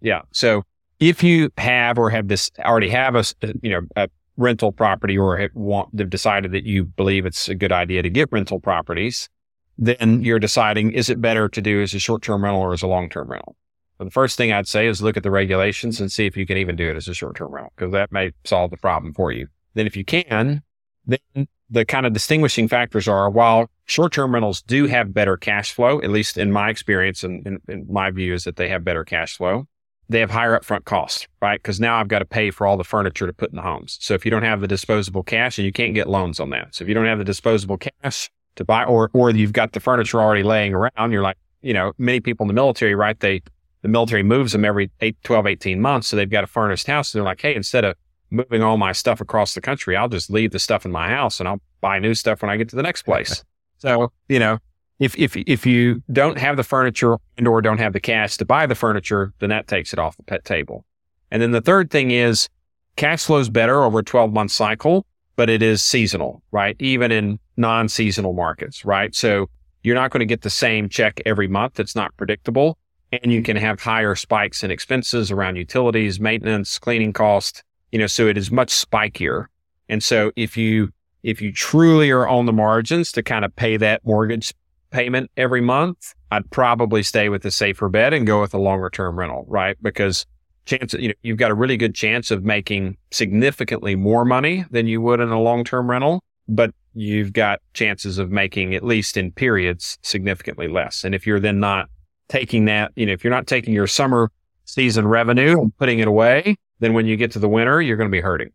Yeah. 0.00 0.22
So 0.32 0.62
if 1.00 1.22
you 1.22 1.50
have 1.58 1.98
or 1.98 2.10
have 2.10 2.28
this 2.28 2.50
already 2.60 2.88
have 2.90 3.14
a 3.14 3.24
uh, 3.42 3.52
you 3.62 3.70
know 3.70 3.80
a 3.96 4.08
rental 4.36 4.70
property 4.70 5.18
or 5.18 5.36
have, 5.36 5.50
want, 5.54 5.98
have 5.98 6.10
decided 6.10 6.52
that 6.52 6.64
you 6.64 6.84
believe 6.84 7.26
it's 7.26 7.48
a 7.48 7.54
good 7.54 7.72
idea 7.72 8.02
to 8.02 8.10
get 8.10 8.28
rental 8.30 8.60
properties, 8.60 9.28
then 9.76 10.22
you're 10.22 10.38
deciding 10.38 10.92
is 10.92 11.10
it 11.10 11.20
better 11.20 11.48
to 11.48 11.60
do 11.60 11.82
as 11.82 11.94
a 11.94 11.98
short 11.98 12.22
term 12.22 12.44
rental 12.44 12.62
or 12.62 12.72
as 12.72 12.82
a 12.82 12.86
long 12.86 13.08
term 13.08 13.28
rental. 13.28 13.56
So 13.98 14.04
the 14.04 14.10
first 14.10 14.36
thing 14.36 14.52
I'd 14.52 14.68
say 14.68 14.86
is 14.86 15.02
look 15.02 15.16
at 15.16 15.24
the 15.24 15.30
regulations 15.30 16.00
and 16.00 16.10
see 16.10 16.26
if 16.26 16.36
you 16.36 16.46
can 16.46 16.56
even 16.56 16.76
do 16.76 16.88
it 16.88 16.96
as 16.96 17.08
a 17.08 17.14
short 17.14 17.36
term 17.36 17.52
rental 17.52 17.72
because 17.76 17.92
that 17.92 18.12
may 18.12 18.32
solve 18.44 18.70
the 18.70 18.76
problem 18.76 19.12
for 19.12 19.32
you. 19.32 19.48
Then 19.74 19.86
if 19.86 19.96
you 19.96 20.04
can, 20.04 20.62
then 21.06 21.48
the 21.70 21.84
kind 21.84 22.06
of 22.06 22.12
distinguishing 22.12 22.68
factors 22.68 23.06
are 23.08 23.28
while 23.28 23.70
short 23.84 24.12
term 24.12 24.32
rentals 24.32 24.62
do 24.62 24.86
have 24.86 25.12
better 25.12 25.36
cash 25.36 25.72
flow, 25.72 26.00
at 26.00 26.10
least 26.10 26.38
in 26.38 26.52
my 26.52 26.70
experience 26.70 27.22
and 27.22 27.46
in, 27.46 27.58
in, 27.68 27.86
my 27.90 28.10
view 28.10 28.34
is 28.34 28.44
that 28.44 28.56
they 28.56 28.68
have 28.68 28.84
better 28.84 29.04
cash 29.04 29.36
flow. 29.36 29.66
They 30.10 30.20
have 30.20 30.30
higher 30.30 30.58
upfront 30.58 30.84
costs, 30.84 31.28
right? 31.42 31.60
Because 31.62 31.80
now 31.80 32.00
I've 32.00 32.08
got 32.08 32.20
to 32.20 32.24
pay 32.24 32.50
for 32.50 32.66
all 32.66 32.78
the 32.78 32.84
furniture 32.84 33.26
to 33.26 33.32
put 33.32 33.50
in 33.50 33.56
the 33.56 33.62
homes. 33.62 33.98
So 34.00 34.14
if 34.14 34.24
you 34.24 34.30
don't 34.30 34.42
have 34.42 34.62
the 34.62 34.68
disposable 34.68 35.22
cash 35.22 35.58
and 35.58 35.66
you 35.66 35.72
can't 35.72 35.92
get 35.92 36.08
loans 36.08 36.40
on 36.40 36.48
that. 36.50 36.74
So 36.74 36.82
if 36.82 36.88
you 36.88 36.94
don't 36.94 37.04
have 37.04 37.18
the 37.18 37.24
disposable 37.24 37.76
cash 37.76 38.30
to 38.56 38.64
buy 38.64 38.84
or, 38.84 39.10
or 39.12 39.30
you've 39.30 39.52
got 39.52 39.72
the 39.72 39.80
furniture 39.80 40.20
already 40.20 40.42
laying 40.42 40.72
around, 40.72 41.12
you're 41.12 41.22
like, 41.22 41.36
you 41.60 41.74
know, 41.74 41.92
many 41.98 42.20
people 42.20 42.44
in 42.44 42.48
the 42.48 42.54
military, 42.54 42.94
right? 42.94 43.20
They, 43.20 43.42
the 43.82 43.88
military 43.88 44.22
moves 44.22 44.52
them 44.52 44.64
every 44.64 44.90
8, 45.00 45.16
12, 45.24 45.46
18 45.46 45.80
months. 45.80 46.08
So 46.08 46.16
they've 46.16 46.30
got 46.30 46.42
a 46.42 46.46
furnished 46.46 46.86
house. 46.86 47.12
And 47.12 47.20
they're 47.20 47.26
like, 47.26 47.42
Hey, 47.42 47.54
instead 47.54 47.84
of 47.84 47.94
moving 48.30 48.62
all 48.62 48.76
my 48.76 48.92
stuff 48.92 49.20
across 49.20 49.54
the 49.54 49.60
country, 49.60 49.96
I'll 49.96 50.08
just 50.08 50.30
leave 50.30 50.52
the 50.52 50.58
stuff 50.58 50.84
in 50.84 50.92
my 50.92 51.08
house 51.08 51.40
and 51.40 51.48
I'll 51.48 51.60
buy 51.80 51.98
new 51.98 52.14
stuff 52.14 52.42
when 52.42 52.50
I 52.50 52.56
get 52.56 52.68
to 52.70 52.76
the 52.76 52.82
next 52.82 53.02
place. 53.02 53.44
so, 53.78 54.12
you 54.28 54.38
know, 54.38 54.58
if, 54.98 55.16
if, 55.16 55.36
if 55.36 55.64
you 55.64 56.02
don't 56.12 56.38
have 56.38 56.56
the 56.56 56.64
furniture 56.64 57.16
and 57.36 57.46
or 57.46 57.62
don't 57.62 57.78
have 57.78 57.92
the 57.92 58.00
cash 58.00 58.36
to 58.38 58.44
buy 58.44 58.66
the 58.66 58.74
furniture, 58.74 59.32
then 59.38 59.50
that 59.50 59.68
takes 59.68 59.92
it 59.92 59.98
off 59.98 60.16
the 60.16 60.24
pet 60.24 60.44
table. 60.44 60.84
And 61.30 61.40
then 61.40 61.52
the 61.52 61.60
third 61.60 61.90
thing 61.90 62.10
is 62.10 62.48
cash 62.96 63.24
flows 63.24 63.48
better 63.48 63.82
over 63.82 64.00
a 64.00 64.04
12 64.04 64.32
month 64.32 64.50
cycle, 64.50 65.06
but 65.36 65.48
it 65.48 65.62
is 65.62 65.82
seasonal, 65.82 66.42
right? 66.50 66.76
Even 66.80 67.12
in 67.12 67.38
non 67.56 67.88
seasonal 67.88 68.32
markets, 68.32 68.84
right? 68.84 69.14
So 69.14 69.48
you're 69.82 69.94
not 69.94 70.10
going 70.10 70.20
to 70.20 70.26
get 70.26 70.42
the 70.42 70.50
same 70.50 70.88
check 70.88 71.20
every 71.24 71.48
month. 71.48 71.78
It's 71.78 71.94
not 71.94 72.16
predictable. 72.16 72.76
And 73.12 73.32
you 73.32 73.42
can 73.42 73.56
have 73.56 73.80
higher 73.80 74.14
spikes 74.14 74.62
in 74.62 74.70
expenses 74.70 75.30
around 75.30 75.56
utilities, 75.56 76.20
maintenance, 76.20 76.78
cleaning 76.78 77.12
costs, 77.12 77.62
you 77.92 77.98
know, 77.98 78.06
so 78.06 78.26
it 78.26 78.36
is 78.36 78.50
much 78.50 78.70
spikier. 78.70 79.46
And 79.88 80.02
so 80.02 80.32
if 80.36 80.56
you, 80.56 80.90
if 81.22 81.40
you 81.40 81.52
truly 81.52 82.10
are 82.10 82.28
on 82.28 82.46
the 82.46 82.52
margins 82.52 83.12
to 83.12 83.22
kind 83.22 83.44
of 83.44 83.54
pay 83.56 83.76
that 83.78 84.04
mortgage 84.04 84.54
payment 84.90 85.30
every 85.36 85.60
month, 85.60 86.14
I'd 86.30 86.50
probably 86.50 87.02
stay 87.02 87.28
with 87.28 87.42
the 87.42 87.50
safer 87.50 87.88
bet 87.88 88.12
and 88.12 88.26
go 88.26 88.40
with 88.40 88.54
a 88.54 88.58
longer 88.58 88.90
term 88.90 89.18
rental, 89.18 89.44
right? 89.48 89.76
Because 89.82 90.26
chance, 90.66 90.92
you 90.94 91.08
know, 91.08 91.14
you've 91.22 91.38
got 91.38 91.50
a 91.50 91.54
really 91.54 91.76
good 91.76 91.94
chance 91.94 92.30
of 92.30 92.44
making 92.44 92.96
significantly 93.10 93.96
more 93.96 94.24
money 94.24 94.64
than 94.70 94.86
you 94.86 95.00
would 95.00 95.20
in 95.20 95.30
a 95.30 95.40
long 95.40 95.64
term 95.64 95.90
rental, 95.90 96.22
but 96.48 96.72
you've 96.94 97.32
got 97.32 97.60
chances 97.74 98.18
of 98.18 98.30
making 98.30 98.74
at 98.74 98.84
least 98.84 99.16
in 99.16 99.32
periods 99.32 99.98
significantly 100.02 100.68
less. 100.68 101.04
And 101.04 101.14
if 101.14 101.26
you're 101.26 101.40
then 101.40 101.60
not 101.60 101.88
taking 102.28 102.66
that, 102.66 102.92
you 102.96 103.06
know, 103.06 103.12
if 103.12 103.24
you're 103.24 103.32
not 103.32 103.46
taking 103.46 103.72
your 103.72 103.86
summer 103.86 104.30
season 104.64 105.06
revenue 105.08 105.60
and 105.60 105.76
putting 105.78 105.98
it 105.98 106.08
away, 106.08 106.56
then 106.80 106.92
when 106.92 107.06
you 107.06 107.16
get 107.16 107.30
to 107.32 107.38
the 107.38 107.48
winter, 107.48 107.80
you're 107.80 107.96
going 107.96 108.10
to 108.10 108.16
be 108.16 108.20
hurting. 108.20 108.50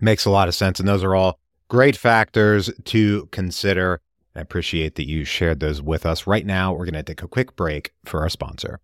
Makes 0.00 0.24
a 0.24 0.30
lot 0.30 0.48
of 0.48 0.54
sense. 0.54 0.80
And 0.80 0.88
those 0.88 1.04
are 1.04 1.14
all 1.14 1.38
great 1.68 1.96
factors 1.96 2.70
to 2.84 3.26
consider. 3.26 4.00
I 4.36 4.40
appreciate 4.40 4.96
that 4.96 5.08
you 5.08 5.24
shared 5.24 5.60
those 5.60 5.80
with 5.80 6.04
us. 6.04 6.26
Right 6.26 6.44
now, 6.44 6.72
we're 6.72 6.84
going 6.84 6.94
to 6.94 7.02
take 7.02 7.22
a 7.22 7.28
quick 7.28 7.56
break 7.56 7.92
for 8.04 8.20
our 8.20 8.28
sponsor. 8.28 8.80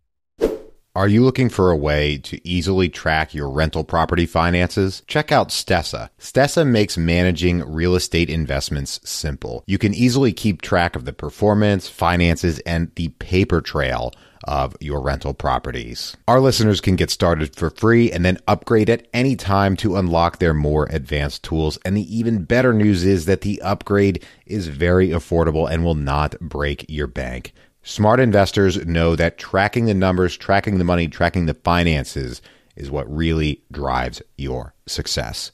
Are 0.96 1.06
you 1.06 1.22
looking 1.22 1.50
for 1.50 1.70
a 1.70 1.76
way 1.76 2.18
to 2.18 2.46
easily 2.46 2.88
track 2.88 3.32
your 3.32 3.48
rental 3.48 3.84
property 3.84 4.26
finances? 4.26 5.04
Check 5.06 5.30
out 5.30 5.50
Stessa. 5.50 6.10
Stessa 6.18 6.66
makes 6.66 6.98
managing 6.98 7.60
real 7.60 7.94
estate 7.94 8.28
investments 8.28 8.98
simple. 9.04 9.62
You 9.68 9.78
can 9.78 9.94
easily 9.94 10.32
keep 10.32 10.62
track 10.62 10.96
of 10.96 11.04
the 11.04 11.12
performance, 11.12 11.88
finances, 11.88 12.58
and 12.66 12.90
the 12.96 13.10
paper 13.20 13.60
trail 13.60 14.12
of 14.42 14.76
your 14.80 15.00
rental 15.00 15.32
properties. 15.32 16.16
Our 16.26 16.40
listeners 16.40 16.80
can 16.80 16.96
get 16.96 17.10
started 17.10 17.54
for 17.54 17.70
free 17.70 18.10
and 18.10 18.24
then 18.24 18.38
upgrade 18.48 18.90
at 18.90 19.06
any 19.14 19.36
time 19.36 19.76
to 19.76 19.94
unlock 19.94 20.38
their 20.38 20.54
more 20.54 20.88
advanced 20.90 21.44
tools. 21.44 21.78
And 21.84 21.96
the 21.96 22.16
even 22.16 22.42
better 22.42 22.72
news 22.72 23.04
is 23.04 23.26
that 23.26 23.42
the 23.42 23.62
upgrade 23.62 24.24
is 24.44 24.66
very 24.66 25.10
affordable 25.10 25.70
and 25.70 25.84
will 25.84 25.94
not 25.94 26.36
break 26.40 26.84
your 26.88 27.06
bank. 27.06 27.52
Smart 27.90 28.20
investors 28.20 28.86
know 28.86 29.16
that 29.16 29.36
tracking 29.36 29.86
the 29.86 29.94
numbers, 29.94 30.36
tracking 30.36 30.78
the 30.78 30.84
money, 30.84 31.08
tracking 31.08 31.46
the 31.46 31.54
finances 31.54 32.40
is 32.76 32.88
what 32.88 33.12
really 33.12 33.64
drives 33.72 34.22
your 34.38 34.74
success. 34.86 35.50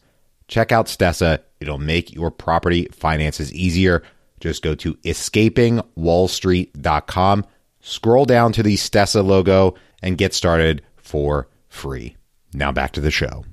Check 0.47 0.71
out 0.71 0.85
Stessa. 0.85 1.39
It'll 1.61 1.79
make 1.79 2.13
your 2.13 2.31
property 2.31 2.89
finances 2.93 3.55
easier. 3.55 4.03
Just 4.39 4.63
go 4.63 4.75
to 4.75 4.93
escapingwallstreet.com, 4.97 7.47
scroll 7.81 8.27
down 8.27 8.53
to 8.53 8.63
the 8.63 8.75
Stessa 8.75 9.25
logo, 9.25 9.75
and 10.03 10.19
get 10.19 10.35
started 10.35 10.83
for 10.99 11.49
free. 11.71 12.19
Now 12.53 12.71
back 12.71 12.93
to 12.93 13.01
the 13.01 13.11
show. 13.11 13.47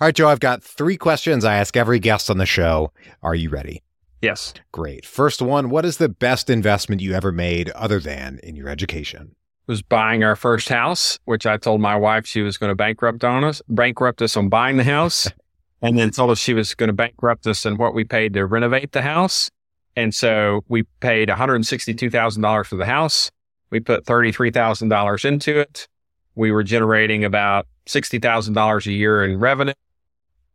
right, 0.00 0.14
Joe, 0.14 0.28
I've 0.28 0.40
got 0.40 0.62
three 0.62 0.96
questions 0.96 1.44
I 1.44 1.56
ask 1.56 1.76
every 1.76 1.98
guest 1.98 2.30
on 2.30 2.38
the 2.38 2.46
show. 2.46 2.90
Are 3.22 3.34
you 3.34 3.50
ready? 3.50 3.83
Yes. 4.24 4.54
Great. 4.72 5.04
First 5.04 5.42
one 5.42 5.68
What 5.68 5.84
is 5.84 5.98
the 5.98 6.08
best 6.08 6.48
investment 6.48 7.02
you 7.02 7.12
ever 7.12 7.30
made 7.30 7.68
other 7.70 8.00
than 8.00 8.40
in 8.42 8.56
your 8.56 8.70
education? 8.70 9.36
Was 9.66 9.82
buying 9.82 10.24
our 10.24 10.34
first 10.34 10.70
house, 10.70 11.18
which 11.26 11.44
I 11.44 11.58
told 11.58 11.82
my 11.82 11.94
wife 11.94 12.26
she 12.26 12.40
was 12.40 12.56
going 12.56 12.70
to 12.70 12.74
bankrupt 12.74 13.22
on 13.22 13.44
us, 13.44 13.60
bankrupt 13.68 14.22
us 14.22 14.34
on 14.34 14.48
buying 14.48 14.78
the 14.78 14.84
house, 14.84 15.30
and 15.82 15.98
then 15.98 16.10
told 16.10 16.30
us 16.30 16.38
she 16.38 16.54
was 16.54 16.74
going 16.74 16.88
to 16.88 16.94
bankrupt 16.94 17.46
us 17.46 17.66
in 17.66 17.76
what 17.76 17.92
we 17.92 18.02
paid 18.02 18.32
to 18.32 18.46
renovate 18.46 18.92
the 18.92 19.02
house. 19.02 19.50
And 19.94 20.14
so 20.14 20.64
we 20.68 20.84
paid 21.00 21.28
$162,000 21.28 22.66
for 22.66 22.76
the 22.76 22.86
house. 22.86 23.30
We 23.68 23.80
put 23.80 24.06
$33,000 24.06 25.24
into 25.26 25.60
it. 25.60 25.86
We 26.34 26.50
were 26.50 26.62
generating 26.62 27.26
about 27.26 27.66
$60,000 27.86 28.86
a 28.86 28.92
year 28.92 29.22
in 29.22 29.38
revenue. 29.38 29.74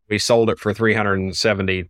We 0.10 0.17
sold 0.17 0.49
it 0.49 0.58
for 0.58 0.73
370 0.73 1.88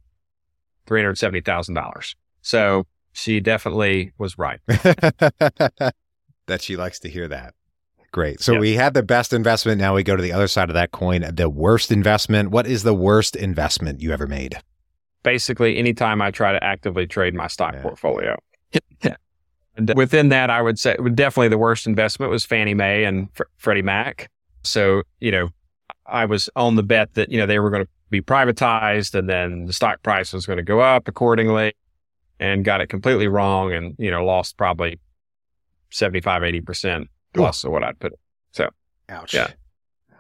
$370,000. 0.89 2.15
So 2.41 2.86
she 3.13 3.39
definitely 3.39 4.12
was 4.17 4.38
right. 4.38 4.60
that 4.67 5.93
she 6.60 6.75
likes 6.75 6.99
to 6.99 7.10
hear 7.10 7.28
that. 7.28 7.54
Great. 8.12 8.41
So 8.41 8.58
we 8.58 8.73
had 8.73 8.95
the 8.95 9.04
best 9.04 9.34
investment. 9.34 9.80
Now 9.80 9.93
we 9.93 10.04
go 10.04 10.15
to 10.15 10.21
the 10.21 10.34
other 10.34 10.47
side 10.47 10.69
of 10.69 10.73
that 10.73 10.91
coin. 10.91 11.23
The 11.32 11.49
worst 11.49 11.91
investment. 11.91 12.49
What 12.49 12.65
is 12.65 12.82
the 12.82 12.93
worst 12.93 13.36
investment 13.36 14.02
you 14.02 14.12
ever 14.12 14.25
made? 14.25 14.60
Basically, 15.21 15.78
anytime 15.78 16.21
I 16.21 16.32
try 16.32 16.52
to 16.52 16.63
actively 16.63 17.06
trade 17.06 17.36
my 17.36 17.47
stock 17.47 17.73
yeah. 17.75 17.82
portfolio. 17.84 18.38
and 19.75 19.93
within 19.95 20.30
that, 20.30 20.49
I 20.49 20.62
would 20.62 20.80
say 20.80 20.97
definitely 21.13 21.49
the 21.49 21.58
worst 21.58 21.86
investment 21.86 22.32
was 22.32 22.45
Fannie 22.45 22.73
Mae 22.73 23.04
and 23.04 23.30
Fr- 23.34 23.43
Freddie 23.58 23.84
Mac. 23.84 24.32
So, 24.63 25.04
you 25.19 25.32
know, 25.32 25.49
I 26.08 26.25
was 26.25 26.49
on 26.56 26.75
the 26.75 26.84
bet 26.84 27.13
that, 27.13 27.32
you 27.32 27.38
know, 27.38 27.45
they 27.45 27.60
were 27.60 27.69
going 27.69 27.84
to 27.84 27.89
be 28.10 28.22
privatized 28.22 29.15
and 29.15 29.30
then 29.30 29.65
the 29.65 29.74
stock 29.74 30.02
price 30.04 30.34
was 30.34 30.45
going 30.45 30.58
to 30.58 30.63
go 30.63 30.80
up 30.80 31.08
accordingly 31.08 31.74
and 32.39 32.63
got 32.63 32.82
it 32.82 32.88
completely 32.88 33.28
wrong 33.28 33.74
and, 33.74 33.95
you 33.98 34.10
know, 34.10 34.24
lost 34.26 34.58
probably 34.58 35.00
75, 35.91 36.41
80% 36.41 37.08
plus 37.34 37.63
of 37.63 37.72
what 37.72 37.84
I'd 37.84 38.00
put. 38.00 38.13
So, 38.52 38.69
ouch. 39.10 39.34
Yeah. 39.34 39.52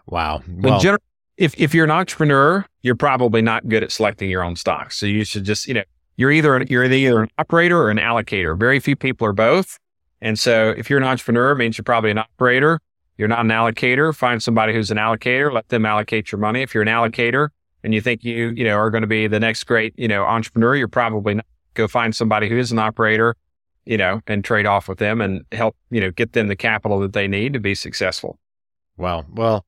Wow. 0.05 0.41
Well, 0.47 0.81
gener- 0.81 0.97
if, 1.37 1.57
if 1.57 1.73
you're 1.73 1.85
an 1.85 1.91
entrepreneur, 1.91 2.65
you're 2.81 2.95
probably 2.95 3.41
not 3.41 3.67
good 3.67 3.83
at 3.83 3.91
selecting 3.91 4.29
your 4.29 4.43
own 4.43 4.55
stocks. 4.55 4.99
So 4.99 5.05
you 5.05 5.23
should 5.23 5.45
just, 5.45 5.67
you 5.67 5.73
know, 5.73 5.83
you're 6.17 6.31
either, 6.31 6.55
an, 6.55 6.67
you're 6.69 6.83
either 6.83 7.23
an 7.23 7.29
operator 7.37 7.81
or 7.81 7.89
an 7.89 7.97
allocator. 7.97 8.59
Very 8.59 8.79
few 8.79 8.95
people 8.95 9.25
are 9.25 9.33
both. 9.33 9.79
And 10.21 10.37
so 10.37 10.73
if 10.77 10.89
you're 10.89 10.99
an 10.99 11.05
entrepreneur, 11.05 11.51
it 11.51 11.57
means 11.57 11.77
you're 11.77 11.83
probably 11.83 12.11
an 12.11 12.17
operator. 12.17 12.81
You're 13.17 13.29
not 13.29 13.39
an 13.39 13.47
allocator. 13.47 14.13
Find 14.13 14.43
somebody 14.43 14.73
who's 14.73 14.91
an 14.91 14.97
allocator. 14.97 15.51
Let 15.51 15.69
them 15.69 15.85
allocate 15.85 16.31
your 16.31 16.39
money. 16.39 16.61
If 16.61 16.73
you're 16.73 16.83
an 16.83 16.89
allocator, 16.89 17.49
and 17.83 17.93
you 17.93 18.01
think 18.01 18.23
you, 18.23 18.49
you 18.49 18.63
know, 18.63 18.75
are 18.75 18.89
going 18.89 19.01
to 19.01 19.07
be 19.07 19.27
the 19.27 19.39
next 19.39 19.63
great, 19.63 19.93
you 19.97 20.07
know, 20.07 20.23
entrepreneur, 20.23 20.75
you're 20.75 20.87
probably 20.87 21.35
not. 21.35 21.45
Go 21.75 21.87
find 21.87 22.15
somebody 22.15 22.49
who 22.49 22.57
is 22.57 22.71
an 22.71 22.79
operator, 22.79 23.35
you 23.85 23.97
know, 23.97 24.21
and 24.27 24.43
trade 24.43 24.65
off 24.65 24.89
with 24.89 24.97
them 24.97 25.21
and 25.21 25.45
help, 25.51 25.75
you 25.91 26.01
know, 26.01 26.11
get 26.11 26.33
them 26.33 26.47
the 26.47 26.55
capital 26.55 26.99
that 26.99 27.13
they 27.13 27.27
need 27.27 27.53
to 27.53 27.59
be 27.59 27.75
successful. 27.75 28.37
Well, 28.97 29.25
well, 29.31 29.65